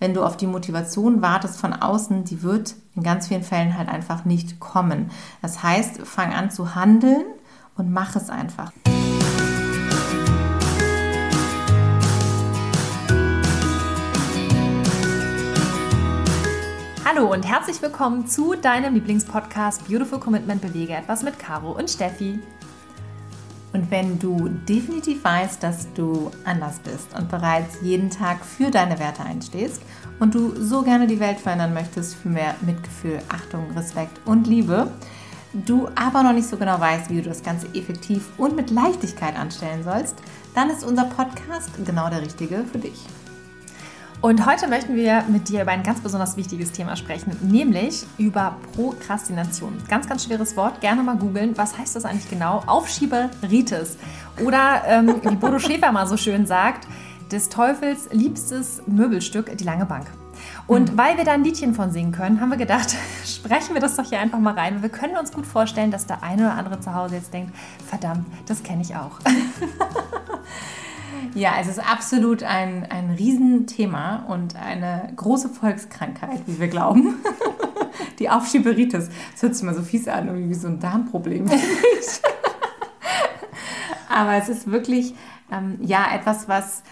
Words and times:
wenn 0.00 0.14
du 0.14 0.22
auf 0.22 0.36
die 0.36 0.46
Motivation 0.46 1.22
wartest 1.22 1.58
von 1.58 1.72
außen, 1.72 2.24
die 2.24 2.42
wird 2.42 2.76
in 2.94 3.02
ganz 3.02 3.28
vielen 3.28 3.42
Fällen 3.42 3.76
halt 3.76 3.88
einfach 3.88 4.24
nicht 4.24 4.60
kommen. 4.60 5.10
Das 5.42 5.62
heißt, 5.62 6.02
fang 6.02 6.32
an 6.32 6.50
zu 6.50 6.74
handeln 6.74 7.24
und 7.76 7.92
mach 7.92 8.14
es 8.14 8.30
einfach. 8.30 8.72
Hallo 17.04 17.32
und 17.32 17.42
herzlich 17.48 17.82
willkommen 17.82 18.28
zu 18.28 18.54
deinem 18.54 18.94
Lieblingspodcast 18.94 19.88
Beautiful 19.88 20.20
Commitment 20.20 20.60
Bewege 20.60 20.92
etwas 20.92 21.22
mit 21.24 21.38
Caro 21.38 21.72
und 21.72 21.90
Steffi. 21.90 22.38
Und 23.72 23.90
wenn 23.90 24.18
du 24.18 24.48
definitiv 24.48 25.24
weißt, 25.24 25.62
dass 25.62 25.92
du 25.92 26.30
anders 26.44 26.78
bist 26.78 27.14
und 27.16 27.30
bereits 27.30 27.78
jeden 27.82 28.08
Tag 28.08 28.44
für 28.44 28.70
deine 28.70 28.98
Werte 28.98 29.22
einstehst 29.22 29.82
und 30.20 30.34
du 30.34 30.54
so 30.56 30.82
gerne 30.82 31.06
die 31.06 31.20
Welt 31.20 31.38
verändern 31.38 31.74
möchtest 31.74 32.14
für 32.16 32.28
mehr 32.28 32.54
Mitgefühl, 32.62 33.18
Achtung, 33.28 33.70
Respekt 33.76 34.20
und 34.24 34.46
Liebe, 34.46 34.90
du 35.52 35.88
aber 35.94 36.22
noch 36.22 36.32
nicht 36.32 36.48
so 36.48 36.56
genau 36.56 36.80
weißt, 36.80 37.10
wie 37.10 37.20
du 37.20 37.28
das 37.28 37.42
Ganze 37.42 37.66
effektiv 37.74 38.28
und 38.38 38.56
mit 38.56 38.70
Leichtigkeit 38.70 39.36
anstellen 39.36 39.84
sollst, 39.84 40.16
dann 40.54 40.70
ist 40.70 40.84
unser 40.84 41.04
Podcast 41.04 41.70
genau 41.84 42.08
der 42.08 42.22
richtige 42.22 42.64
für 42.64 42.78
dich. 42.78 43.04
Und 44.20 44.44
heute 44.46 44.66
möchten 44.66 44.96
wir 44.96 45.22
mit 45.28 45.48
dir 45.48 45.62
über 45.62 45.70
ein 45.70 45.84
ganz 45.84 46.00
besonders 46.00 46.36
wichtiges 46.36 46.72
Thema 46.72 46.96
sprechen, 46.96 47.36
nämlich 47.40 48.04
über 48.18 48.56
Prokrastination. 48.74 49.74
Ganz, 49.88 50.08
ganz 50.08 50.24
schweres 50.24 50.56
Wort. 50.56 50.80
Gerne 50.80 51.04
mal 51.04 51.16
googeln. 51.16 51.56
Was 51.56 51.78
heißt 51.78 51.94
das 51.94 52.04
eigentlich 52.04 52.28
genau? 52.28 52.64
Aufschieberitis. 52.66 53.96
Oder 54.44 54.82
ähm, 54.86 55.20
wie 55.22 55.36
Bodo 55.36 55.60
Schäfer 55.60 55.92
mal 55.92 56.08
so 56.08 56.16
schön 56.16 56.46
sagt, 56.46 56.88
des 57.30 57.48
Teufels 57.48 58.08
liebstes 58.10 58.82
Möbelstück, 58.86 59.56
die 59.56 59.62
lange 59.62 59.86
Bank. 59.86 60.06
Und 60.66 60.92
mhm. 60.92 60.98
weil 60.98 61.16
wir 61.16 61.24
da 61.24 61.32
ein 61.32 61.44
Liedchen 61.44 61.72
von 61.74 61.92
singen 61.92 62.10
können, 62.10 62.40
haben 62.40 62.50
wir 62.50 62.56
gedacht, 62.56 62.96
sprechen 63.24 63.74
wir 63.74 63.80
das 63.80 63.94
doch 63.94 64.04
hier 64.04 64.18
einfach 64.18 64.40
mal 64.40 64.54
rein. 64.54 64.82
Wir 64.82 64.88
können 64.88 65.16
uns 65.16 65.30
gut 65.30 65.46
vorstellen, 65.46 65.92
dass 65.92 66.06
der 66.06 66.24
eine 66.24 66.42
oder 66.42 66.54
andere 66.54 66.80
zu 66.80 66.92
Hause 66.92 67.14
jetzt 67.14 67.32
denkt, 67.32 67.54
verdammt, 67.86 68.26
das 68.46 68.64
kenne 68.64 68.82
ich 68.82 68.96
auch. 68.96 69.20
Ja, 71.38 71.54
es 71.60 71.68
ist 71.68 71.78
absolut 71.78 72.42
ein, 72.42 72.84
ein 72.90 73.10
Riesenthema 73.10 74.24
und 74.26 74.56
eine 74.56 75.12
große 75.14 75.50
Volkskrankheit, 75.50 76.40
wie 76.46 76.58
wir 76.58 76.66
glauben. 76.66 77.14
Die 78.18 78.28
Aufschieberitis. 78.28 79.08
Das 79.32 79.42
hört 79.42 79.54
sich 79.54 79.64
mal 79.64 79.72
so 79.72 79.82
fies 79.82 80.08
an, 80.08 80.26
irgendwie 80.26 80.50
wie 80.50 80.54
so 80.54 80.66
ein 80.66 80.80
Darmproblem. 80.80 81.46
Aber 84.08 84.34
es 84.34 84.48
ist 84.48 84.68
wirklich 84.68 85.14
ähm, 85.52 85.78
ja 85.80 86.12
etwas, 86.12 86.48
was 86.48 86.82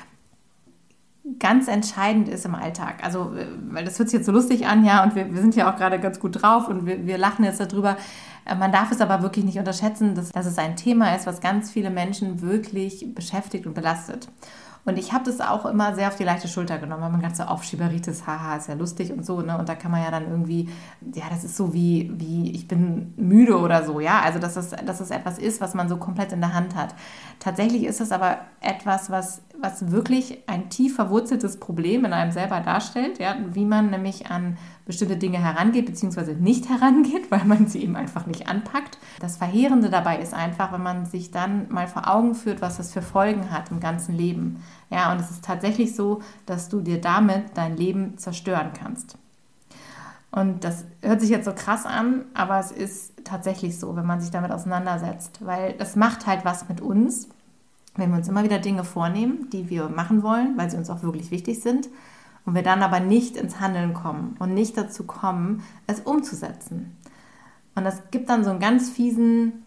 ganz 1.38 1.68
entscheidend 1.68 2.28
ist 2.28 2.44
im 2.44 2.54
Alltag. 2.54 3.02
Also, 3.02 3.34
äh, 3.34 3.46
weil 3.70 3.84
das 3.84 3.98
hört 3.98 4.08
sich 4.08 4.18
jetzt 4.18 4.26
so 4.26 4.32
lustig 4.32 4.66
an, 4.66 4.84
ja, 4.84 5.02
und 5.02 5.14
wir, 5.14 5.32
wir 5.32 5.40
sind 5.40 5.56
ja 5.56 5.70
auch 5.72 5.76
gerade 5.76 5.98
ganz 5.98 6.20
gut 6.20 6.42
drauf 6.42 6.68
und 6.68 6.86
wir, 6.86 7.06
wir 7.06 7.18
lachen 7.18 7.44
jetzt 7.44 7.60
darüber. 7.60 7.96
Äh, 8.44 8.54
man 8.54 8.72
darf 8.72 8.92
es 8.92 9.00
aber 9.00 9.22
wirklich 9.22 9.44
nicht 9.44 9.58
unterschätzen, 9.58 10.14
dass, 10.14 10.30
dass 10.30 10.46
es 10.46 10.58
ein 10.58 10.76
Thema 10.76 11.14
ist, 11.14 11.26
was 11.26 11.40
ganz 11.40 11.70
viele 11.70 11.90
Menschen 11.90 12.42
wirklich 12.42 13.14
beschäftigt 13.14 13.66
und 13.66 13.74
belastet. 13.74 14.28
Und 14.86 14.98
ich 14.98 15.12
habe 15.12 15.24
das 15.24 15.40
auch 15.40 15.66
immer 15.66 15.96
sehr 15.96 16.06
auf 16.06 16.16
die 16.16 16.22
leichte 16.22 16.46
Schulter 16.46 16.78
genommen, 16.78 17.02
weil 17.02 17.10
man 17.10 17.20
ganz 17.20 17.38
so 17.38 17.42
Aufschieberitis, 17.42 18.24
haha, 18.24 18.56
ist 18.56 18.68
ja 18.68 18.74
lustig 18.74 19.12
und 19.12 19.26
so, 19.26 19.40
ne? 19.42 19.58
Und 19.58 19.68
da 19.68 19.74
kann 19.74 19.90
man 19.90 20.00
ja 20.00 20.12
dann 20.12 20.30
irgendwie, 20.30 20.68
ja, 21.12 21.24
das 21.28 21.42
ist 21.42 21.56
so 21.56 21.74
wie, 21.74 22.12
wie 22.14 22.52
ich 22.52 22.68
bin 22.68 23.12
müde 23.16 23.58
oder 23.58 23.84
so, 23.84 23.98
ja. 23.98 24.20
Also, 24.20 24.38
dass 24.38 24.56
es, 24.56 24.70
dass 24.70 25.00
es 25.00 25.10
etwas 25.10 25.38
ist, 25.38 25.60
was 25.60 25.74
man 25.74 25.88
so 25.88 25.96
komplett 25.96 26.32
in 26.32 26.40
der 26.40 26.54
Hand 26.54 26.76
hat. 26.76 26.94
Tatsächlich 27.40 27.84
ist 27.84 28.00
es 28.00 28.12
aber 28.12 28.38
etwas, 28.60 29.10
was, 29.10 29.42
was 29.60 29.90
wirklich 29.90 30.48
ein 30.48 30.70
tief 30.70 30.94
verwurzeltes 30.94 31.58
Problem 31.58 32.04
in 32.04 32.12
einem 32.12 32.30
selber 32.30 32.60
darstellt, 32.60 33.18
ja, 33.18 33.34
wie 33.52 33.64
man 33.64 33.90
nämlich 33.90 34.30
an 34.30 34.56
bestimmte 34.86 35.16
Dinge 35.16 35.38
herangeht, 35.38 35.84
beziehungsweise 35.84 36.32
nicht 36.32 36.68
herangeht, 36.68 37.30
weil 37.30 37.44
man 37.44 37.66
sie 37.66 37.82
eben 37.82 37.96
einfach 37.96 38.26
nicht 38.26 38.48
anpackt. 38.48 38.98
Das 39.20 39.36
Verheerende 39.36 39.90
dabei 39.90 40.18
ist 40.18 40.32
einfach, 40.32 40.72
wenn 40.72 40.82
man 40.82 41.04
sich 41.04 41.30
dann 41.30 41.70
mal 41.70 41.88
vor 41.88 42.08
Augen 42.08 42.34
führt, 42.34 42.62
was 42.62 42.78
das 42.78 42.92
für 42.92 43.02
Folgen 43.02 43.50
hat 43.50 43.70
im 43.70 43.80
ganzen 43.80 44.16
Leben. 44.16 44.62
Ja, 44.90 45.12
und 45.12 45.20
es 45.20 45.30
ist 45.30 45.44
tatsächlich 45.44 45.94
so, 45.94 46.22
dass 46.46 46.68
du 46.68 46.80
dir 46.80 47.00
damit 47.00 47.44
dein 47.54 47.76
Leben 47.76 48.16
zerstören 48.16 48.70
kannst. 48.72 49.18
Und 50.30 50.64
das 50.64 50.84
hört 51.02 51.20
sich 51.20 51.30
jetzt 51.30 51.46
so 51.46 51.52
krass 51.52 51.86
an, 51.86 52.26
aber 52.34 52.58
es 52.58 52.70
ist 52.70 53.12
tatsächlich 53.24 53.78
so, 53.78 53.96
wenn 53.96 54.06
man 54.06 54.20
sich 54.20 54.30
damit 54.30 54.50
auseinandersetzt, 54.50 55.44
weil 55.44 55.72
das 55.72 55.96
macht 55.96 56.26
halt 56.26 56.44
was 56.44 56.68
mit 56.68 56.80
uns, 56.80 57.28
wenn 57.94 58.10
wir 58.10 58.18
uns 58.18 58.28
immer 58.28 58.44
wieder 58.44 58.58
Dinge 58.58 58.84
vornehmen, 58.84 59.48
die 59.50 59.70
wir 59.70 59.88
machen 59.88 60.22
wollen, 60.22 60.56
weil 60.56 60.70
sie 60.70 60.76
uns 60.76 60.90
auch 60.90 61.02
wirklich 61.02 61.30
wichtig 61.30 61.60
sind, 61.62 61.88
und 62.46 62.54
wir 62.54 62.62
dann 62.62 62.82
aber 62.82 63.00
nicht 63.00 63.36
ins 63.36 63.60
Handeln 63.60 63.92
kommen 63.92 64.36
und 64.38 64.54
nicht 64.54 64.78
dazu 64.78 65.04
kommen, 65.04 65.62
es 65.86 66.00
umzusetzen. 66.00 66.96
Und 67.74 67.84
das 67.84 68.10
gibt 68.10 68.30
dann 68.30 68.44
so 68.44 68.50
einen 68.50 68.60
ganz 68.60 68.88
fiesen 68.88 69.64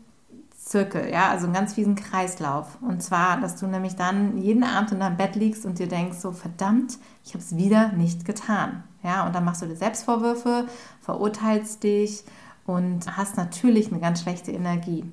Zirkel, 0.58 1.10
ja, 1.12 1.30
also 1.30 1.46
einen 1.46 1.54
ganz 1.54 1.74
fiesen 1.74 1.96
Kreislauf. 1.96 2.78
Und 2.82 3.04
zwar, 3.04 3.40
dass 3.40 3.58
du 3.58 3.68
nämlich 3.68 3.96
dann 3.96 4.38
jeden 4.38 4.64
Abend 4.64 4.92
in 4.92 5.00
deinem 5.00 5.18
Bett 5.18 5.36
liegst 5.36 5.66
und 5.66 5.78
dir 5.78 5.88
denkst, 5.88 6.18
so 6.18 6.32
verdammt, 6.32 6.98
ich 7.24 7.34
habe 7.34 7.44
es 7.44 7.56
wieder 7.56 7.92
nicht 7.92 8.26
getan. 8.26 8.84
Ja, 9.04 9.26
und 9.26 9.36
dann 9.36 9.46
machst 9.46 9.62
du 9.62 9.66
dir 9.66 9.76
Selbstvorwürfe, 9.76 10.68
verurteilst 11.02 11.84
dich 11.84 12.24
und 12.66 13.16
hast 13.18 13.38
natürlich 13.38 13.92
eine 13.92 14.00
ganz 14.00 14.22
schlechte 14.22 14.52
Energie. 14.52 15.06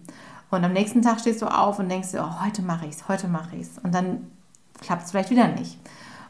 Und 0.51 0.65
am 0.65 0.73
nächsten 0.73 1.03
Tag 1.03 1.21
stehst 1.21 1.43
du 1.43 1.47
auf 1.47 1.79
und 1.79 1.89
denkst 1.89 2.13
dir, 2.13 2.23
oh, 2.23 2.45
heute 2.45 2.63
mache 2.63 2.87
ich 2.87 2.97
es, 2.97 3.09
heute 3.09 3.29
mache 3.29 3.57
ich 3.57 3.63
es. 3.63 3.79
Und 3.83 3.95
dann 3.95 4.27
klappt 4.81 5.05
es 5.05 5.11
vielleicht 5.11 5.31
wieder 5.31 5.49
nicht. 5.49 5.79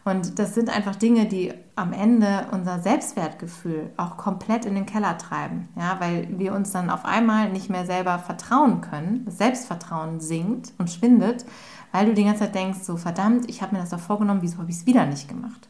Und 0.06 0.38
das 0.38 0.54
sind 0.54 0.70
einfach 0.70 0.94
Dinge, 0.94 1.26
die 1.26 1.52
am 1.74 1.92
Ende 1.92 2.46
unser 2.52 2.78
Selbstwertgefühl 2.78 3.90
auch 3.96 4.16
komplett 4.16 4.64
in 4.64 4.76
den 4.76 4.86
Keller 4.86 5.18
treiben, 5.18 5.68
ja, 5.74 5.96
weil 5.98 6.28
wir 6.38 6.54
uns 6.54 6.70
dann 6.70 6.90
auf 6.90 7.04
einmal 7.04 7.50
nicht 7.50 7.70
mehr 7.70 7.84
selber 7.84 8.20
vertrauen 8.20 8.82
können. 8.82 9.24
Das 9.24 9.38
Selbstvertrauen 9.38 10.20
sinkt 10.20 10.72
und 10.78 10.90
schwindet, 10.90 11.44
weil 11.90 12.06
du 12.06 12.14
die 12.14 12.22
ganze 12.22 12.44
Zeit 12.44 12.54
denkst, 12.54 12.84
so 12.84 12.96
verdammt, 12.96 13.50
ich 13.50 13.62
habe 13.62 13.74
mir 13.74 13.80
das 13.80 13.90
doch 13.90 13.98
vorgenommen, 13.98 14.42
wieso 14.42 14.58
habe 14.58 14.70
ich 14.70 14.76
es 14.76 14.86
wieder 14.86 15.06
nicht 15.06 15.28
gemacht? 15.28 15.66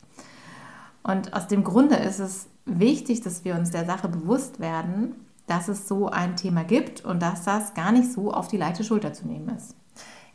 Und 1.02 1.32
aus 1.32 1.46
dem 1.46 1.64
Grunde 1.64 1.96
ist 1.96 2.18
es 2.18 2.46
wichtig, 2.66 3.22
dass 3.22 3.46
wir 3.46 3.54
uns 3.54 3.70
der 3.70 3.86
Sache 3.86 4.08
bewusst 4.08 4.60
werden, 4.60 5.14
dass 5.46 5.68
es 5.68 5.88
so 5.88 6.10
ein 6.10 6.36
Thema 6.36 6.62
gibt 6.62 7.02
und 7.02 7.22
dass 7.22 7.44
das 7.44 7.72
gar 7.72 7.90
nicht 7.90 8.12
so 8.12 8.34
auf 8.34 8.48
die 8.48 8.58
leichte 8.58 8.84
Schulter 8.84 9.14
zu 9.14 9.26
nehmen 9.26 9.48
ist. 9.56 9.76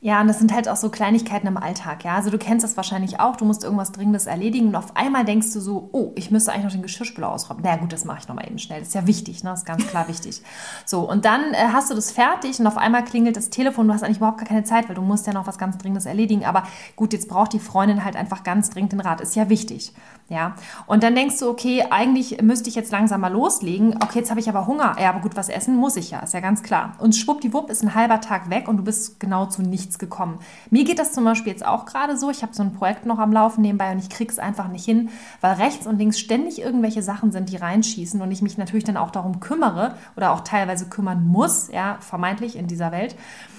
Ja, 0.04 0.20
und 0.20 0.28
das 0.28 0.40
sind 0.40 0.52
halt 0.52 0.68
auch 0.68 0.78
so 0.78 0.90
Kleinigkeiten 0.90 1.46
im 1.46 1.58
Alltag, 1.58 2.04
ja. 2.04 2.16
Also 2.16 2.32
du 2.32 2.40
kennst 2.40 2.64
das 2.64 2.76
wahrscheinlich 2.76 3.20
auch, 3.20 3.36
du 3.36 3.46
musst 3.46 3.64
irgendwas 3.64 3.92
Dringendes 3.92 4.26
erledigen 4.26 4.70
und 4.70 4.76
auf 4.76 4.96
einmal 4.98 5.26
denkst 5.26 5.54
du 5.54 5.60
so, 5.60 5.90
oh, 5.92 6.12
ich 6.16 6.32
müsste 6.32 6.52
eigentlich 6.52 6.64
noch 6.64 6.72
den 6.72 6.82
Geschirrspüler 6.82 7.30
ausräumen. 7.30 7.62
Na 7.64 7.70
naja, 7.70 7.82
gut, 7.82 7.94
das 7.94 8.04
mache 8.04 8.18
ich 8.22 8.28
nochmal 8.28 8.48
eben 8.48 8.58
schnell. 8.58 8.80
Das 8.80 8.88
ist 8.88 8.96
ja 8.96 9.06
wichtig, 9.06 9.44
ne? 9.44 9.52
Das 9.52 9.60
ist 9.60 9.66
ganz 9.66 9.86
klar 9.88 10.08
wichtig. 10.08 10.42
So, 10.86 11.10
und 11.10 11.26
dann 11.26 11.54
äh, 11.54 11.68
hast 11.72 11.92
du 11.92 11.96
das 11.96 12.12
fertig 12.12 12.60
und 12.60 12.68
auf 12.68 12.78
einmal 12.78 13.04
klingelt 13.06 13.38
das 13.38 13.50
Telefon, 13.50 13.88
du 13.88 13.94
hast 13.94 14.04
eigentlich 14.04 14.18
überhaupt 14.18 14.40
gar 14.40 14.48
keine 14.48 14.64
Zeit, 14.64 14.90
weil 14.90 14.96
du 14.96 15.02
musst 15.02 15.28
ja 15.28 15.34
noch 15.34 15.48
was 15.48 15.58
ganz 15.58 15.78
Dringendes 15.78 16.06
erledigen. 16.06 16.44
Aber 16.44 16.64
gut, 16.96 17.14
jetzt 17.14 17.30
braucht 17.30 17.54
die 17.54 17.60
Freundin 17.60 18.04
halt 18.04 18.16
einfach 18.16 18.44
ganz 18.44 18.72
dringend 18.72 18.94
den 18.94 19.00
Rat. 19.00 19.22
Ist 19.22 19.36
ja 19.36 19.50
wichtig. 19.50 19.94
Ja, 20.30 20.56
und 20.88 21.04
dann 21.04 21.14
denkst 21.14 21.40
du, 21.40 21.50
okay, 21.50 21.84
eigentlich 21.90 22.42
müsste 22.42 22.70
ich 22.70 22.76
jetzt 22.76 22.92
langsam 22.92 23.20
mal 23.20 23.34
loslegen. 23.34 23.98
Okay, 24.02 24.20
jetzt 24.20 24.30
habe 24.30 24.40
ich 24.40 24.48
aber 24.48 24.66
Hunger. 24.66 24.96
Ja, 24.98 25.10
aber 25.10 25.20
gut, 25.20 25.36
was 25.36 25.50
essen 25.50 25.76
muss 25.76 25.98
ich 25.98 26.12
ja, 26.12 26.20
ist 26.20 26.34
ja 26.34 26.40
ganz 26.40 26.64
klar. 26.64 26.94
Und 27.00 27.18
schwuppdiwupp 27.18 27.70
ist 27.70 27.84
ein 27.84 27.96
halber 27.96 28.22
Tag 28.22 28.50
weg 28.50 28.70
und 28.70 28.78
du 28.78 28.84
bist 28.84 29.20
genau 29.20 29.48
zu 29.48 29.62
nichts 29.62 30.00
gekommen. 30.00 30.40
Mir 30.70 30.86
geht 30.86 31.00
das 31.00 31.12
zum 31.12 31.26
Beispiel 31.26 31.52
jetzt 31.52 31.66
auch 31.66 31.86
gerade 31.86 32.18
so. 32.18 32.30
Ich 32.30 32.44
habe 32.44 32.54
so 32.54 32.64
ein 32.64 32.72
Projekt 32.74 33.06
noch 33.06 33.20
am 33.20 33.34
Laufen 33.34 33.62
nebenbei 33.62 33.92
und 33.92 34.00
ich 34.00 34.10
kriege 34.10 34.32
es 34.32 34.40
einfach 34.40 34.70
nicht 34.70 34.86
hin, 34.86 35.10
weil 35.42 35.56
rechts 35.56 35.86
und 35.86 35.98
links 35.98 36.18
ständig 36.18 36.62
irgendwelche 36.62 37.04
Sachen 37.04 37.34
sind, 37.34 37.50
die 37.50 37.58
reinschießen 37.58 38.22
und 38.22 38.32
ich 38.32 38.42
mich 38.42 38.58
natürlich 38.58 38.86
dann 38.86 38.98
auch 38.98 39.12
darum 39.12 39.42
kümmere 39.42 39.96
oder 40.16 40.32
auch 40.32 40.42
teilweise 40.42 40.86
kümmern 40.88 41.28
muss, 41.28 41.70
ja, 41.72 41.98
vermeintlich 42.00 42.56
in 42.56 42.68
dieser 42.68 42.94
Welt. 42.94 43.18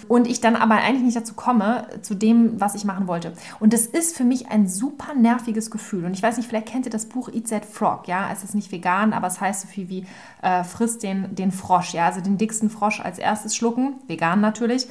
Und 0.09 0.27
ich 0.27 0.41
dann 0.41 0.57
aber 0.57 0.75
eigentlich 0.77 1.05
nicht 1.05 1.17
dazu 1.17 1.35
komme, 1.35 1.87
zu 2.03 2.15
dem, 2.15 2.61
was 2.61 2.75
ich 2.75 2.85
machen 2.85 3.07
wollte. 3.07 3.33
Und 3.61 3.73
das 3.73 3.87
ist 3.87 4.17
für 4.17 4.25
mich 4.25 4.49
ein 4.49 4.69
super 4.69 5.15
nerviges 5.15 5.71
Gefühl. 5.71 6.05
Und 6.05 6.15
ich 6.15 6.23
weiß 6.23 6.37
nicht, 6.37 6.49
vielleicht 6.53 6.69
kennt 6.69 6.85
ihr 6.85 6.93
das 6.93 7.07
Buch 7.07 7.31
Eat 7.33 7.49
That 7.49 7.65
Frog, 7.65 8.07
ja. 8.09 8.29
Es 8.31 8.45
ist 8.45 8.55
nicht 8.55 8.71
vegan, 8.71 9.15
aber 9.15 9.27
es 9.27 9.41
heißt 9.41 9.63
so 9.63 9.69
viel 9.69 9.89
wie 9.89 10.07
äh, 10.43 10.65
frisst 10.65 11.03
den, 11.03 11.35
den 11.35 11.51
Frosch, 11.51 11.95
ja. 11.95 12.05
Also 12.05 12.21
den 12.21 12.37
dicksten 12.37 12.69
Frosch 12.69 13.01
als 13.01 13.19
erstes 13.19 13.57
schlucken, 13.57 13.95
vegan 14.07 14.41
natürlich 14.43 14.87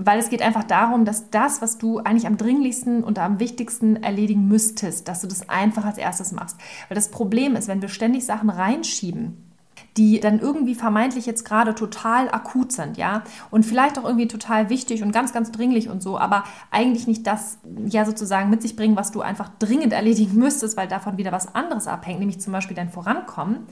weil 0.00 0.20
es 0.20 0.30
geht 0.30 0.42
einfach 0.42 0.62
darum, 0.62 1.04
dass 1.04 1.28
das, 1.30 1.60
was 1.60 1.76
du 1.76 1.98
eigentlich 1.98 2.28
am 2.28 2.36
dringlichsten 2.36 3.02
und 3.02 3.18
am 3.18 3.40
wichtigsten 3.40 3.96
erledigen 3.96 4.46
müsstest, 4.46 5.08
dass 5.08 5.20
du 5.20 5.26
das 5.26 5.48
einfach 5.48 5.84
als 5.84 5.98
erstes 5.98 6.30
machst. 6.30 6.56
Weil 6.88 6.94
das 6.94 7.10
Problem 7.10 7.56
ist, 7.56 7.66
wenn 7.66 7.82
wir 7.82 7.88
ständig 7.88 8.24
Sachen 8.24 8.48
reinschieben, 8.48 9.47
die 9.96 10.20
dann 10.20 10.38
irgendwie 10.38 10.74
vermeintlich 10.74 11.26
jetzt 11.26 11.44
gerade 11.44 11.74
total 11.74 12.28
akut 12.30 12.72
sind, 12.72 12.96
ja, 12.96 13.22
und 13.50 13.64
vielleicht 13.64 13.98
auch 13.98 14.04
irgendwie 14.04 14.28
total 14.28 14.70
wichtig 14.70 15.02
und 15.02 15.12
ganz, 15.12 15.32
ganz 15.32 15.50
dringlich 15.50 15.88
und 15.88 16.02
so, 16.02 16.18
aber 16.18 16.44
eigentlich 16.70 17.06
nicht 17.06 17.26
das 17.26 17.58
ja 17.86 18.04
sozusagen 18.04 18.50
mit 18.50 18.62
sich 18.62 18.76
bringen, 18.76 18.96
was 18.96 19.10
du 19.10 19.20
einfach 19.20 19.50
dringend 19.58 19.92
erledigen 19.92 20.34
müsstest, 20.38 20.76
weil 20.76 20.88
davon 20.88 21.16
wieder 21.16 21.32
was 21.32 21.54
anderes 21.54 21.86
abhängt, 21.86 22.20
nämlich 22.20 22.40
zum 22.40 22.52
Beispiel 22.52 22.76
dein 22.76 22.90
Vorankommen 22.90 23.66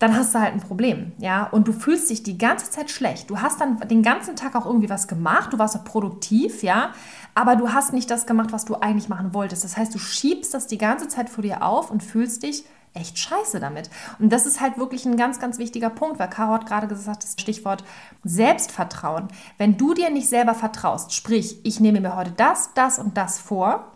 dann 0.00 0.16
hast 0.16 0.34
du 0.34 0.40
halt 0.40 0.52
ein 0.52 0.60
Problem, 0.60 1.12
ja, 1.18 1.44
und 1.44 1.68
du 1.68 1.72
fühlst 1.72 2.10
dich 2.10 2.22
die 2.22 2.36
ganze 2.36 2.70
Zeit 2.70 2.90
schlecht. 2.90 3.30
Du 3.30 3.40
hast 3.40 3.60
dann 3.60 3.78
den 3.88 4.02
ganzen 4.02 4.34
Tag 4.34 4.56
auch 4.56 4.66
irgendwie 4.66 4.90
was 4.90 5.06
gemacht, 5.06 5.52
du 5.52 5.58
warst 5.58 5.76
auch 5.76 5.84
produktiv, 5.84 6.62
ja, 6.62 6.92
aber 7.34 7.56
du 7.56 7.72
hast 7.72 7.92
nicht 7.92 8.10
das 8.10 8.26
gemacht, 8.26 8.52
was 8.52 8.64
du 8.64 8.74
eigentlich 8.74 9.08
machen 9.08 9.34
wolltest. 9.34 9.64
Das 9.64 9.76
heißt, 9.76 9.94
du 9.94 9.98
schiebst 9.98 10.52
das 10.52 10.66
die 10.66 10.78
ganze 10.78 11.08
Zeit 11.08 11.30
vor 11.30 11.42
dir 11.42 11.62
auf 11.62 11.90
und 11.90 12.02
fühlst 12.02 12.42
dich 12.42 12.64
echt 12.94 13.18
scheiße 13.18 13.60
damit. 13.60 13.90
Und 14.18 14.32
das 14.32 14.46
ist 14.46 14.60
halt 14.60 14.78
wirklich 14.78 15.04
ein 15.04 15.16
ganz, 15.16 15.40
ganz 15.40 15.58
wichtiger 15.58 15.90
Punkt, 15.90 16.18
weil 16.18 16.30
Caro 16.30 16.54
hat 16.54 16.66
gerade 16.66 16.88
gesagt, 16.88 17.24
das 17.24 17.32
Stichwort 17.32 17.84
Selbstvertrauen. 18.22 19.28
Wenn 19.58 19.76
du 19.76 19.94
dir 19.94 20.10
nicht 20.10 20.28
selber 20.28 20.54
vertraust, 20.54 21.12
sprich, 21.12 21.58
ich 21.64 21.80
nehme 21.80 22.00
mir 22.00 22.16
heute 22.16 22.32
das, 22.32 22.70
das 22.74 22.98
und 22.98 23.16
das 23.16 23.38
vor, 23.38 23.93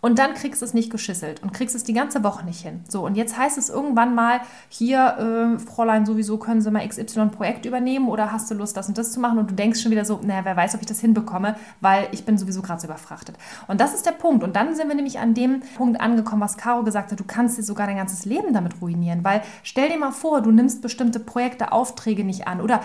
und 0.00 0.18
dann 0.18 0.34
kriegst 0.34 0.60
du 0.60 0.66
es 0.66 0.74
nicht 0.74 0.90
geschisselt 0.90 1.42
und 1.42 1.52
kriegst 1.52 1.74
es 1.74 1.84
die 1.84 1.94
ganze 1.94 2.22
Woche 2.24 2.44
nicht 2.44 2.60
hin. 2.60 2.84
So, 2.88 3.04
und 3.04 3.14
jetzt 3.14 3.38
heißt 3.38 3.56
es 3.56 3.70
irgendwann 3.70 4.14
mal, 4.14 4.40
hier, 4.68 5.56
äh, 5.56 5.58
Fräulein, 5.58 6.04
sowieso 6.04 6.36
können 6.38 6.60
Sie 6.60 6.70
mal 6.70 6.86
XY-Projekt 6.86 7.64
übernehmen 7.64 8.08
oder 8.08 8.30
hast 8.30 8.50
du 8.50 8.54
Lust, 8.54 8.76
das 8.76 8.88
und 8.88 8.98
das 8.98 9.12
zu 9.12 9.20
machen? 9.20 9.38
Und 9.38 9.50
du 9.50 9.54
denkst 9.54 9.80
schon 9.80 9.90
wieder 9.90 10.04
so, 10.04 10.20
naja, 10.22 10.44
wer 10.44 10.56
weiß, 10.56 10.74
ob 10.74 10.80
ich 10.80 10.86
das 10.86 11.00
hinbekomme, 11.00 11.56
weil 11.80 12.08
ich 12.12 12.24
bin 12.24 12.36
sowieso 12.36 12.62
gerade 12.62 12.80
so 12.80 12.86
überfrachtet. 12.86 13.36
Und 13.66 13.80
das 13.80 13.94
ist 13.94 14.06
der 14.06 14.12
Punkt. 14.12 14.44
Und 14.44 14.56
dann 14.56 14.74
sind 14.74 14.88
wir 14.88 14.94
nämlich 14.94 15.18
an 15.18 15.34
dem 15.34 15.60
Punkt 15.76 16.00
angekommen, 16.00 16.42
was 16.42 16.56
Caro 16.56 16.82
gesagt 16.82 17.10
hat, 17.10 17.18
du 17.18 17.24
kannst 17.24 17.58
dir 17.58 17.62
sogar 17.62 17.86
dein 17.86 17.96
ganzes 17.96 18.24
Leben 18.24 18.52
damit 18.52 18.80
ruinieren, 18.80 19.24
weil 19.24 19.42
stell 19.62 19.88
dir 19.88 19.98
mal 19.98 20.12
vor, 20.12 20.42
du 20.42 20.50
nimmst 20.50 20.82
bestimmte 20.82 21.20
Projekte, 21.20 21.72
Aufträge 21.72 22.24
nicht 22.24 22.46
an 22.46 22.60
oder 22.60 22.80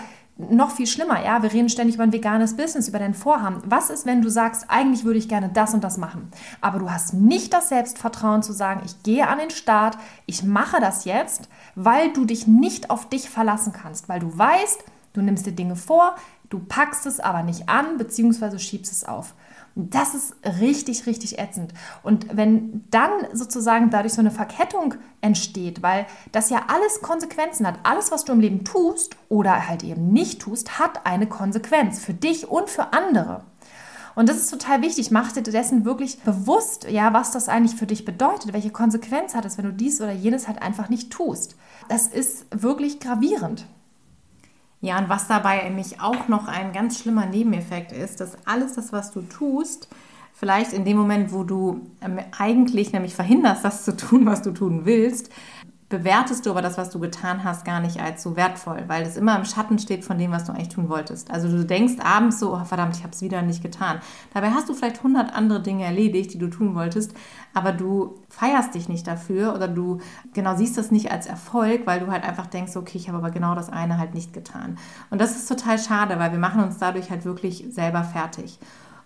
noch 0.50 0.70
viel 0.70 0.86
schlimmer, 0.86 1.24
ja, 1.24 1.42
wir 1.42 1.52
reden 1.52 1.68
ständig 1.68 1.96
über 1.96 2.04
ein 2.04 2.12
veganes 2.12 2.56
Business, 2.56 2.88
über 2.88 2.98
dein 2.98 3.14
Vorhaben. 3.14 3.62
Was 3.66 3.90
ist, 3.90 4.06
wenn 4.06 4.22
du 4.22 4.30
sagst, 4.30 4.66
eigentlich 4.68 5.04
würde 5.04 5.18
ich 5.18 5.28
gerne 5.28 5.50
das 5.52 5.74
und 5.74 5.84
das 5.84 5.98
machen, 5.98 6.30
aber 6.60 6.78
du 6.78 6.90
hast 6.90 7.14
nicht 7.14 7.52
das 7.52 7.68
Selbstvertrauen 7.68 8.42
zu 8.42 8.52
sagen, 8.52 8.82
ich 8.84 9.02
gehe 9.02 9.28
an 9.28 9.38
den 9.38 9.50
Start, 9.50 9.98
ich 10.26 10.42
mache 10.42 10.80
das 10.80 11.04
jetzt, 11.04 11.48
weil 11.74 12.12
du 12.12 12.24
dich 12.24 12.46
nicht 12.46 12.90
auf 12.90 13.08
dich 13.08 13.28
verlassen 13.28 13.72
kannst, 13.72 14.08
weil 14.08 14.20
du 14.20 14.36
weißt, 14.36 14.84
du 15.12 15.22
nimmst 15.22 15.46
dir 15.46 15.52
Dinge 15.52 15.76
vor, 15.76 16.16
du 16.48 16.58
packst 16.58 17.06
es 17.06 17.20
aber 17.20 17.42
nicht 17.42 17.68
an, 17.68 17.98
beziehungsweise 17.98 18.58
schiebst 18.58 18.92
es 18.92 19.04
auf. 19.04 19.34
Das 19.74 20.14
ist 20.14 20.34
richtig, 20.60 21.06
richtig 21.06 21.38
ätzend. 21.38 21.72
Und 22.02 22.36
wenn 22.36 22.84
dann 22.90 23.10
sozusagen 23.32 23.90
dadurch 23.90 24.14
so 24.14 24.20
eine 24.20 24.30
Verkettung 24.30 24.94
entsteht, 25.20 25.82
weil 25.82 26.06
das 26.32 26.50
ja 26.50 26.64
alles 26.68 27.02
Konsequenzen 27.02 27.66
hat, 27.66 27.78
alles, 27.84 28.10
was 28.10 28.24
du 28.24 28.32
im 28.32 28.40
Leben 28.40 28.64
tust 28.64 29.16
oder 29.28 29.68
halt 29.68 29.84
eben 29.84 30.12
nicht 30.12 30.40
tust, 30.40 30.78
hat 30.78 31.06
eine 31.06 31.28
Konsequenz 31.28 32.04
für 32.04 32.14
dich 32.14 32.48
und 32.48 32.68
für 32.68 32.92
andere. 32.92 33.44
Und 34.14 34.28
das 34.28 34.36
ist 34.36 34.50
total 34.50 34.82
wichtig. 34.82 35.10
Mach 35.10 35.32
dir 35.32 35.42
dessen 35.42 35.84
wirklich 35.84 36.20
bewusst, 36.20 36.86
ja, 36.90 37.12
was 37.12 37.30
das 37.30 37.48
eigentlich 37.48 37.78
für 37.78 37.86
dich 37.86 38.04
bedeutet, 38.04 38.52
welche 38.52 38.70
Konsequenz 38.70 39.34
hat 39.34 39.44
es, 39.44 39.56
wenn 39.56 39.64
du 39.64 39.72
dies 39.72 40.00
oder 40.00 40.12
jenes 40.12 40.48
halt 40.48 40.60
einfach 40.62 40.88
nicht 40.88 41.10
tust. 41.10 41.56
Das 41.88 42.06
ist 42.06 42.46
wirklich 42.50 43.00
gravierend. 43.00 43.66
Ja, 44.80 44.98
und 44.98 45.08
was 45.08 45.28
dabei 45.28 45.62
nämlich 45.64 46.00
auch 46.00 46.28
noch 46.28 46.48
ein 46.48 46.72
ganz 46.72 47.00
schlimmer 47.00 47.26
Nebeneffekt 47.26 47.92
ist, 47.92 48.20
dass 48.20 48.36
alles 48.46 48.74
das, 48.74 48.92
was 48.92 49.10
du 49.10 49.20
tust, 49.20 49.88
vielleicht 50.32 50.72
in 50.72 50.86
dem 50.86 50.96
Moment, 50.96 51.32
wo 51.32 51.44
du 51.44 51.82
ähm, 52.00 52.18
eigentlich 52.38 52.92
nämlich 52.92 53.14
verhinderst, 53.14 53.64
das 53.64 53.84
zu 53.84 53.94
tun, 53.94 54.24
was 54.24 54.40
du 54.40 54.52
tun 54.52 54.86
willst, 54.86 55.30
bewertest 55.90 56.46
du 56.46 56.50
aber 56.50 56.62
das, 56.62 56.78
was 56.78 56.88
du 56.90 57.00
getan 57.00 57.42
hast, 57.42 57.64
gar 57.64 57.80
nicht 57.80 58.00
als 58.00 58.22
so 58.22 58.36
wertvoll, 58.36 58.84
weil 58.86 59.02
es 59.02 59.16
immer 59.16 59.36
im 59.36 59.44
Schatten 59.44 59.78
steht 59.80 60.04
von 60.04 60.16
dem, 60.16 60.30
was 60.30 60.44
du 60.44 60.52
eigentlich 60.52 60.68
tun 60.68 60.88
wolltest. 60.88 61.32
Also 61.32 61.48
du 61.48 61.66
denkst 61.66 61.94
abends 62.02 62.38
so, 62.38 62.54
oh, 62.54 62.64
verdammt, 62.64 62.96
ich 62.96 63.02
habe 63.02 63.12
es 63.12 63.20
wieder 63.22 63.42
nicht 63.42 63.60
getan. 63.60 63.98
Dabei 64.32 64.52
hast 64.52 64.68
du 64.68 64.74
vielleicht 64.74 65.02
hundert 65.02 65.34
andere 65.34 65.60
Dinge 65.60 65.84
erledigt, 65.84 66.32
die 66.32 66.38
du 66.38 66.48
tun 66.48 66.76
wolltest, 66.76 67.12
aber 67.54 67.72
du 67.72 68.20
feierst 68.28 68.74
dich 68.74 68.88
nicht 68.88 69.06
dafür 69.06 69.52
oder 69.52 69.66
du 69.66 69.98
genau 70.32 70.56
siehst 70.56 70.78
das 70.78 70.92
nicht 70.92 71.10
als 71.10 71.26
Erfolg, 71.26 71.86
weil 71.86 71.98
du 71.98 72.06
halt 72.06 72.22
einfach 72.22 72.46
denkst, 72.46 72.76
okay, 72.76 72.96
ich 72.96 73.08
habe 73.08 73.18
aber 73.18 73.32
genau 73.32 73.56
das 73.56 73.68
eine 73.68 73.98
halt 73.98 74.14
nicht 74.14 74.32
getan. 74.32 74.78
Und 75.10 75.20
das 75.20 75.34
ist 75.34 75.48
total 75.48 75.76
schade, 75.78 76.20
weil 76.20 76.30
wir 76.30 76.38
machen 76.38 76.62
uns 76.62 76.78
dadurch 76.78 77.10
halt 77.10 77.24
wirklich 77.24 77.66
selber 77.68 78.04
fertig. 78.04 78.60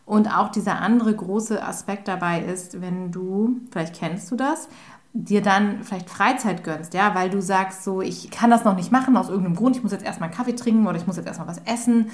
Und 0.05 0.29
auch 0.29 0.51
dieser 0.51 0.83
andere 0.83 1.15
große 1.15 1.65
Aspekt 1.65 2.09
dabei 2.09 2.41
ist, 2.41 2.83
wenn 2.83 3.11
du, 3.11 3.57
vielleicht 3.71 3.95
kennst 3.95 4.31
du 4.31 4.37
das, 4.37 4.69
dir 5.17 5.43
dann 5.43 5.85
vielleicht 5.85 6.11
Freizeit 6.11 6.65
gönnst, 6.65 6.93
ja, 6.93 7.15
weil 7.15 7.31
du 7.31 7.41
sagst 7.41 7.85
so, 7.85 8.03
ich 8.03 8.31
kann 8.31 8.51
das 8.51 8.65
noch 8.65 8.75
nicht 8.75 8.91
machen 8.91 9.17
aus 9.17 9.29
irgendeinem 9.29 9.55
Grund, 9.55 9.77
ich 9.77 9.83
muss 9.83 9.93
jetzt 9.93 10.05
erstmal 10.05 10.29
einen 10.29 10.37
Kaffee 10.37 10.57
trinken 10.57 10.87
oder 10.87 10.97
ich 10.97 11.07
muss 11.07 11.17
jetzt 11.17 11.27
erstmal 11.27 11.49
was 11.49 11.63
essen. 11.65 12.11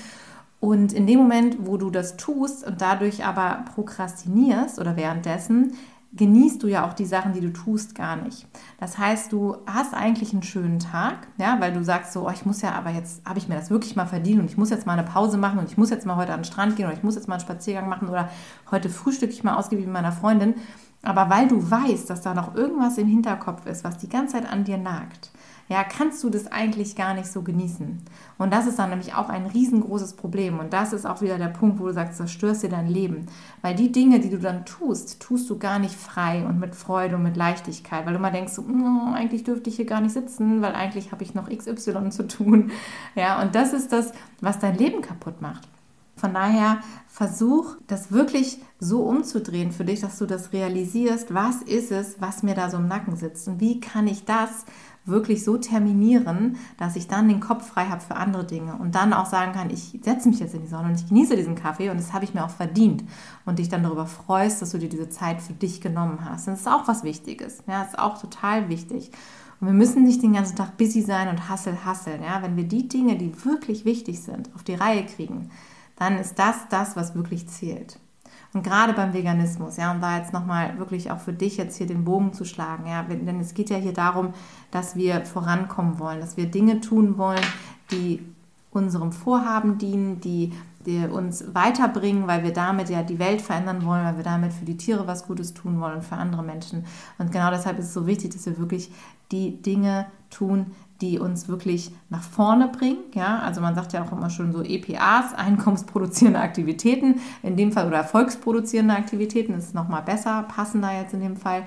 Und 0.60 0.92
in 0.92 1.06
dem 1.06 1.18
Moment, 1.18 1.66
wo 1.66 1.78
du 1.78 1.88
das 1.88 2.18
tust 2.18 2.66
und 2.66 2.82
dadurch 2.82 3.24
aber 3.24 3.64
prokrastinierst 3.74 4.78
oder 4.78 4.96
währenddessen, 4.96 5.72
genießt 6.12 6.62
du 6.62 6.66
ja 6.66 6.86
auch 6.86 6.92
die 6.92 7.06
Sachen, 7.06 7.32
die 7.32 7.40
du 7.40 7.52
tust, 7.52 7.94
gar 7.94 8.16
nicht. 8.16 8.46
Das 8.78 8.98
heißt, 8.98 9.32
du 9.32 9.56
hast 9.66 9.94
eigentlich 9.94 10.34
einen 10.34 10.42
schönen 10.42 10.78
Tag, 10.78 11.28
ja, 11.38 11.58
weil 11.60 11.72
du 11.72 11.82
sagst 11.82 12.12
so, 12.12 12.26
oh, 12.26 12.30
ich 12.30 12.44
muss 12.44 12.60
ja, 12.60 12.72
aber 12.72 12.90
jetzt 12.90 13.24
habe 13.26 13.38
ich 13.38 13.48
mir 13.48 13.54
das 13.54 13.70
wirklich 13.70 13.96
mal 13.96 14.06
verdient 14.06 14.40
und 14.40 14.50
ich 14.50 14.58
muss 14.58 14.68
jetzt 14.68 14.86
mal 14.86 14.98
eine 14.98 15.08
Pause 15.08 15.38
machen 15.38 15.58
und 15.58 15.70
ich 15.70 15.78
muss 15.78 15.88
jetzt 15.88 16.04
mal 16.04 16.16
heute 16.16 16.34
an 16.34 16.40
den 16.40 16.44
Strand 16.44 16.76
gehen 16.76 16.86
oder 16.86 16.96
ich 16.96 17.04
muss 17.04 17.14
jetzt 17.14 17.28
mal 17.28 17.36
einen 17.36 17.42
Spaziergang 17.44 17.88
machen 17.88 18.08
oder 18.08 18.28
heute 18.70 18.90
frühstücke 18.90 19.32
ich 19.32 19.44
mal 19.44 19.54
ausgiebig 19.54 19.86
mit 19.86 19.94
meiner 19.94 20.12
Freundin. 20.12 20.54
Aber 21.02 21.30
weil 21.30 21.48
du 21.48 21.70
weißt, 21.70 22.10
dass 22.10 22.20
da 22.20 22.34
noch 22.34 22.54
irgendwas 22.54 22.98
im 22.98 23.06
Hinterkopf 23.06 23.66
ist, 23.66 23.84
was 23.84 23.98
die 23.98 24.08
ganze 24.08 24.34
Zeit 24.34 24.50
an 24.50 24.64
dir 24.64 24.76
nagt, 24.76 25.30
ja, 25.70 25.84
kannst 25.84 26.24
du 26.24 26.30
das 26.30 26.48
eigentlich 26.48 26.96
gar 26.96 27.14
nicht 27.14 27.28
so 27.28 27.42
genießen. 27.42 28.02
Und 28.38 28.52
das 28.52 28.66
ist 28.66 28.80
dann 28.80 28.90
nämlich 28.90 29.14
auch 29.14 29.28
ein 29.28 29.46
riesengroßes 29.46 30.14
Problem. 30.14 30.58
Und 30.58 30.72
das 30.72 30.92
ist 30.92 31.06
auch 31.06 31.22
wieder 31.22 31.38
der 31.38 31.46
Punkt, 31.46 31.78
wo 31.78 31.86
du 31.86 31.92
sagst, 31.92 32.16
zerstörst 32.16 32.64
dir 32.64 32.70
dein 32.70 32.88
Leben. 32.88 33.26
Weil 33.62 33.76
die 33.76 33.92
Dinge, 33.92 34.18
die 34.18 34.30
du 34.30 34.38
dann 34.40 34.66
tust, 34.66 35.20
tust 35.22 35.48
du 35.48 35.60
gar 35.60 35.78
nicht 35.78 35.94
frei 35.94 36.44
und 36.44 36.58
mit 36.58 36.74
Freude 36.74 37.14
und 37.14 37.22
mit 37.22 37.36
Leichtigkeit. 37.36 38.04
Weil 38.04 38.14
du 38.14 38.18
immer 38.18 38.32
denkst, 38.32 38.58
oh, 38.58 39.12
eigentlich 39.14 39.44
dürfte 39.44 39.70
ich 39.70 39.76
hier 39.76 39.86
gar 39.86 40.00
nicht 40.00 40.12
sitzen, 40.12 40.60
weil 40.60 40.74
eigentlich 40.74 41.12
habe 41.12 41.22
ich 41.22 41.34
noch 41.34 41.48
XY 41.48 42.10
zu 42.10 42.26
tun. 42.26 42.72
Ja, 43.14 43.40
und 43.40 43.54
das 43.54 43.72
ist 43.72 43.92
das, 43.92 44.12
was 44.40 44.58
dein 44.58 44.76
Leben 44.76 45.02
kaputt 45.02 45.40
macht. 45.40 45.68
Von 46.20 46.34
daher 46.34 46.80
versuch 47.06 47.76
das 47.86 48.12
wirklich 48.12 48.60
so 48.78 49.02
umzudrehen 49.04 49.72
für 49.72 49.86
dich, 49.86 50.00
dass 50.00 50.18
du 50.18 50.26
das 50.26 50.52
realisierst, 50.52 51.32
was 51.32 51.62
ist 51.62 51.90
es, 51.90 52.20
was 52.20 52.42
mir 52.42 52.54
da 52.54 52.68
so 52.68 52.76
im 52.76 52.88
Nacken 52.88 53.16
sitzt 53.16 53.48
und 53.48 53.58
wie 53.58 53.80
kann 53.80 54.06
ich 54.06 54.26
das 54.26 54.66
wirklich 55.06 55.44
so 55.44 55.56
terminieren, 55.56 56.58
dass 56.76 56.94
ich 56.94 57.08
dann 57.08 57.28
den 57.28 57.40
Kopf 57.40 57.66
frei 57.68 57.86
habe 57.86 58.02
für 58.02 58.16
andere 58.16 58.44
Dinge 58.44 58.76
und 58.76 58.94
dann 58.94 59.14
auch 59.14 59.24
sagen 59.24 59.52
kann, 59.52 59.70
ich 59.70 59.98
setze 60.02 60.28
mich 60.28 60.40
jetzt 60.40 60.54
in 60.54 60.60
die 60.60 60.68
Sonne 60.68 60.88
und 60.88 60.94
ich 60.94 61.08
genieße 61.08 61.36
diesen 61.36 61.54
Kaffee 61.54 61.88
und 61.88 61.96
das 61.96 62.12
habe 62.12 62.26
ich 62.26 62.34
mir 62.34 62.44
auch 62.44 62.50
verdient 62.50 63.02
und 63.46 63.58
dich 63.58 63.70
dann 63.70 63.82
darüber 63.82 64.04
freust, 64.06 64.60
dass 64.60 64.70
du 64.70 64.78
dir 64.78 64.90
diese 64.90 65.08
Zeit 65.08 65.40
für 65.40 65.54
dich 65.54 65.80
genommen 65.80 66.18
hast. 66.22 66.48
Und 66.48 66.52
das 66.52 66.60
ist 66.60 66.68
auch 66.68 66.86
was 66.86 67.02
Wichtiges, 67.02 67.62
ja, 67.66 67.80
das 67.80 67.92
ist 67.92 67.98
auch 67.98 68.20
total 68.20 68.68
wichtig. 68.68 69.10
Und 69.60 69.68
wir 69.68 69.74
müssen 69.74 70.04
nicht 70.04 70.22
den 70.22 70.34
ganzen 70.34 70.56
Tag 70.56 70.76
busy 70.76 71.00
sein 71.00 71.28
und 71.28 71.48
hassel, 71.48 71.84
hasseln, 71.84 72.22
ja, 72.22 72.42
wenn 72.42 72.56
wir 72.56 72.64
die 72.64 72.88
Dinge, 72.88 73.16
die 73.16 73.44
wirklich 73.44 73.86
wichtig 73.86 74.22
sind, 74.22 74.50
auf 74.54 74.64
die 74.64 74.74
Reihe 74.74 75.04
kriegen, 75.04 75.50
dann 76.00 76.18
ist 76.18 76.38
das 76.38 76.66
das, 76.70 76.96
was 76.96 77.14
wirklich 77.14 77.46
zählt. 77.46 78.00
Und 78.54 78.64
gerade 78.64 78.94
beim 78.94 79.12
Veganismus, 79.12 79.76
ja, 79.76 79.92
um 79.92 80.00
da 80.00 80.16
jetzt 80.16 80.32
nochmal 80.32 80.78
wirklich 80.78 81.10
auch 81.10 81.20
für 81.20 81.34
dich 81.34 81.58
jetzt 81.58 81.76
hier 81.76 81.86
den 81.86 82.04
Bogen 82.04 82.32
zu 82.32 82.44
schlagen, 82.44 82.86
ja, 82.86 83.02
denn 83.02 83.38
es 83.38 83.52
geht 83.52 83.68
ja 83.68 83.76
hier 83.76 83.92
darum, 83.92 84.32
dass 84.70 84.96
wir 84.96 85.26
vorankommen 85.26 85.98
wollen, 85.98 86.20
dass 86.20 86.38
wir 86.38 86.46
Dinge 86.46 86.80
tun 86.80 87.18
wollen, 87.18 87.44
die 87.92 88.24
unserem 88.72 89.12
Vorhaben 89.12 89.76
dienen, 89.76 90.20
die, 90.20 90.54
die 90.86 91.04
uns 91.06 91.54
weiterbringen, 91.54 92.26
weil 92.26 92.44
wir 92.44 92.52
damit 92.54 92.88
ja 92.88 93.02
die 93.02 93.18
Welt 93.18 93.42
verändern 93.42 93.84
wollen, 93.84 94.04
weil 94.04 94.16
wir 94.16 94.24
damit 94.24 94.54
für 94.54 94.64
die 94.64 94.78
Tiere 94.78 95.06
was 95.06 95.26
Gutes 95.26 95.52
tun 95.52 95.80
wollen 95.80 95.96
und 95.96 96.04
für 96.04 96.16
andere 96.16 96.42
Menschen. 96.42 96.86
Und 97.18 97.30
genau 97.30 97.50
deshalb 97.50 97.78
ist 97.78 97.86
es 97.86 97.94
so 97.94 98.06
wichtig, 98.06 98.32
dass 98.32 98.46
wir 98.46 98.58
wirklich 98.58 98.90
die 99.32 99.60
Dinge 99.60 100.06
tun, 100.30 100.72
die 101.00 101.18
uns 101.18 101.48
wirklich 101.48 101.90
nach 102.08 102.22
vorne 102.22 102.68
bringen. 102.68 102.98
Ja, 103.14 103.40
also 103.40 103.60
man 103.60 103.74
sagt 103.74 103.92
ja 103.92 104.04
auch 104.04 104.12
immer 104.12 104.30
schon 104.30 104.52
so 104.52 104.62
EPAs, 104.62 105.34
einkommensproduzierende 105.36 106.40
Aktivitäten, 106.40 107.20
in 107.42 107.56
dem 107.56 107.72
Fall 107.72 107.86
oder 107.86 107.98
erfolgsproduzierende 107.98 108.94
Aktivitäten, 108.94 109.52
das 109.52 109.64
ist 109.64 109.74
nochmal 109.74 110.02
besser, 110.02 110.44
passender 110.44 110.92
jetzt 110.92 111.14
in 111.14 111.20
dem 111.20 111.36
Fall. 111.36 111.64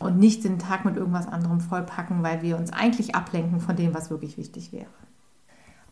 Und 0.00 0.18
nicht 0.18 0.44
den 0.44 0.58
Tag 0.58 0.84
mit 0.84 0.96
irgendwas 0.96 1.28
anderem 1.28 1.60
vollpacken, 1.60 2.22
weil 2.22 2.42
wir 2.42 2.58
uns 2.58 2.72
eigentlich 2.72 3.14
ablenken 3.14 3.60
von 3.60 3.76
dem, 3.76 3.94
was 3.94 4.10
wirklich 4.10 4.36
wichtig 4.36 4.72
wäre. 4.72 4.90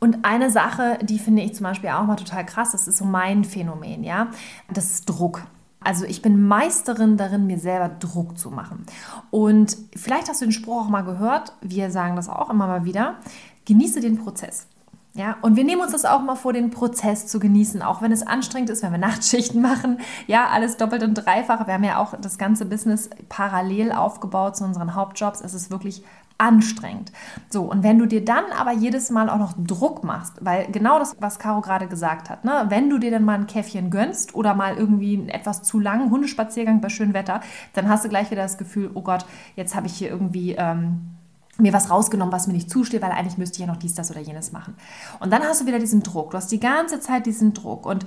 Und 0.01 0.25
eine 0.25 0.51
Sache, 0.51 0.99
die 1.03 1.21
finde 1.21 1.43
ich 1.43 1.55
zum 1.55 1.63
Beispiel 1.63 1.91
auch 1.91 2.05
mal 2.05 2.17
total 2.17 2.45
krass, 2.45 2.73
das 2.73 2.89
ist 2.89 2.99
so 2.99 3.05
mein 3.05 3.45
Phänomen, 3.45 4.03
ja, 4.03 4.27
das 4.69 4.91
ist 4.91 5.05
Druck. 5.07 5.43
Also 5.85 6.05
ich 6.05 6.23
bin 6.23 6.47
Meisterin 6.47 7.17
darin, 7.17 7.47
mir 7.47 7.59
selber 7.59 7.89
Druck 7.89 8.39
zu 8.39 8.51
machen. 8.51 8.87
Und 9.31 9.77
vielleicht 9.97 10.29
hast 10.29 10.41
du 10.41 10.47
den 10.47 10.53
Spruch 10.53 10.85
auch 10.85 10.89
mal 10.89 11.03
gehört, 11.03 11.55
wir 11.61 11.91
sagen 11.91 12.17
das 12.17 12.29
auch 12.29 12.51
immer 12.51 12.67
mal 12.67 12.85
wieder, 12.85 13.17
genieße 13.65 14.01
den 14.01 14.19
Prozess. 14.19 14.67
Ja, 15.15 15.37
und 15.43 15.57
wir 15.57 15.65
nehmen 15.65 15.83
uns 15.83 15.93
das 15.93 16.07
auch 16.07 16.23
mal 16.23 16.37
vor, 16.37 16.55
den 16.55 16.71
Prozess 16.71 17.27
zu 17.27 17.39
genießen, 17.39 17.83
auch 17.83 18.01
wenn 18.01 18.13
es 18.13 18.27
anstrengend 18.27 18.71
ist, 18.71 18.83
wenn 18.83 18.93
wir 18.93 18.99
Nachtschichten 19.11 19.61
machen. 19.61 19.99
Ja, 20.27 20.49
alles 20.49 20.79
doppelt 20.79 21.03
und 21.03 21.15
dreifach. 21.15 21.67
Wir 21.67 21.75
haben 21.75 21.85
ja 21.85 21.99
auch 21.99 22.15
das 22.19 22.39
ganze 22.39 22.65
Business 22.65 23.11
parallel 23.29 23.93
aufgebaut 23.93 24.57
zu 24.57 24.65
unseren 24.65 24.95
Hauptjobs. 24.95 25.43
Es 25.43 25.53
ist 25.53 25.71
wirklich 25.71 26.03
anstrengend. 26.43 27.13
So, 27.49 27.63
und 27.63 27.85
wenn 27.85 27.99
du 27.99 28.07
dir 28.07 28.25
dann 28.25 28.45
aber 28.59 28.73
jedes 28.73 29.11
Mal 29.11 29.31
auch 29.31 29.39
noch 29.39 29.55
Druck 29.57 30.03
machst, 30.03 30.35
weil 30.41 30.67
genau 30.73 30.99
das, 30.99 31.17
was 31.21 31.39
Caro 31.39 31.61
gerade 31.61 31.87
gesagt 31.87 32.29
hat, 32.29 32.45
ne? 32.45 32.67
wenn 32.69 32.91
du 32.91 32.99
dir 32.99 33.13
dann 33.13 33.25
mal 33.25 33.35
ein 33.35 33.47
Käffchen 33.47 33.91
gönnst 33.91 34.35
oder 34.35 34.55
mal 34.55 34.77
irgendwie 34.77 35.17
einen 35.17 35.29
etwas 35.29 35.63
zu 35.63 35.79
langen 35.79 36.11
Hundespaziergang 36.11 36.81
bei 36.81 36.89
schönem 36.89 37.15
Wetter, 37.15 37.41
dann 37.75 37.89
hast 37.89 38.05
du 38.05 38.09
gleich 38.09 38.31
wieder 38.31 38.43
das 38.43 38.59
Gefühl, 38.59 38.91
oh 38.95 39.03
Gott, 39.03 39.25
jetzt 39.57 39.75
habe 39.75 39.87
ich 39.87 39.95
hier 39.95 40.11
irgendwie... 40.11 40.57
Ähm, 40.59 41.13
mir 41.59 41.75
was 41.75 41.91
rausgenommen, 41.91 42.33
was 42.33 42.47
mir 42.47 42.55
nicht 42.55 42.71
zusteht, 42.71 43.03
weil 43.03 43.13
eigentlich 43.13 43.37
müsste 43.37 43.57
ich 43.57 43.61
ja 43.61 43.67
noch 43.67 43.77
dies, 43.77 43.95
das 43.95 44.11
oder 44.11 44.21
jenes 44.21 44.53
machen. 44.53 44.75
Und 45.21 45.31
dann 45.31 45.43
hast 45.43 45.61
du 45.61 45.67
wieder 45.67 45.79
diesen 45.79 46.03
Druck. 46.03 46.31
Du 46.31 46.39
hast 46.39 46.51
die 46.51 46.59
ganze 46.59 46.99
Zeit 46.99 47.27
diesen 47.27 47.53
Druck. 47.53 47.85
Und 47.85 48.07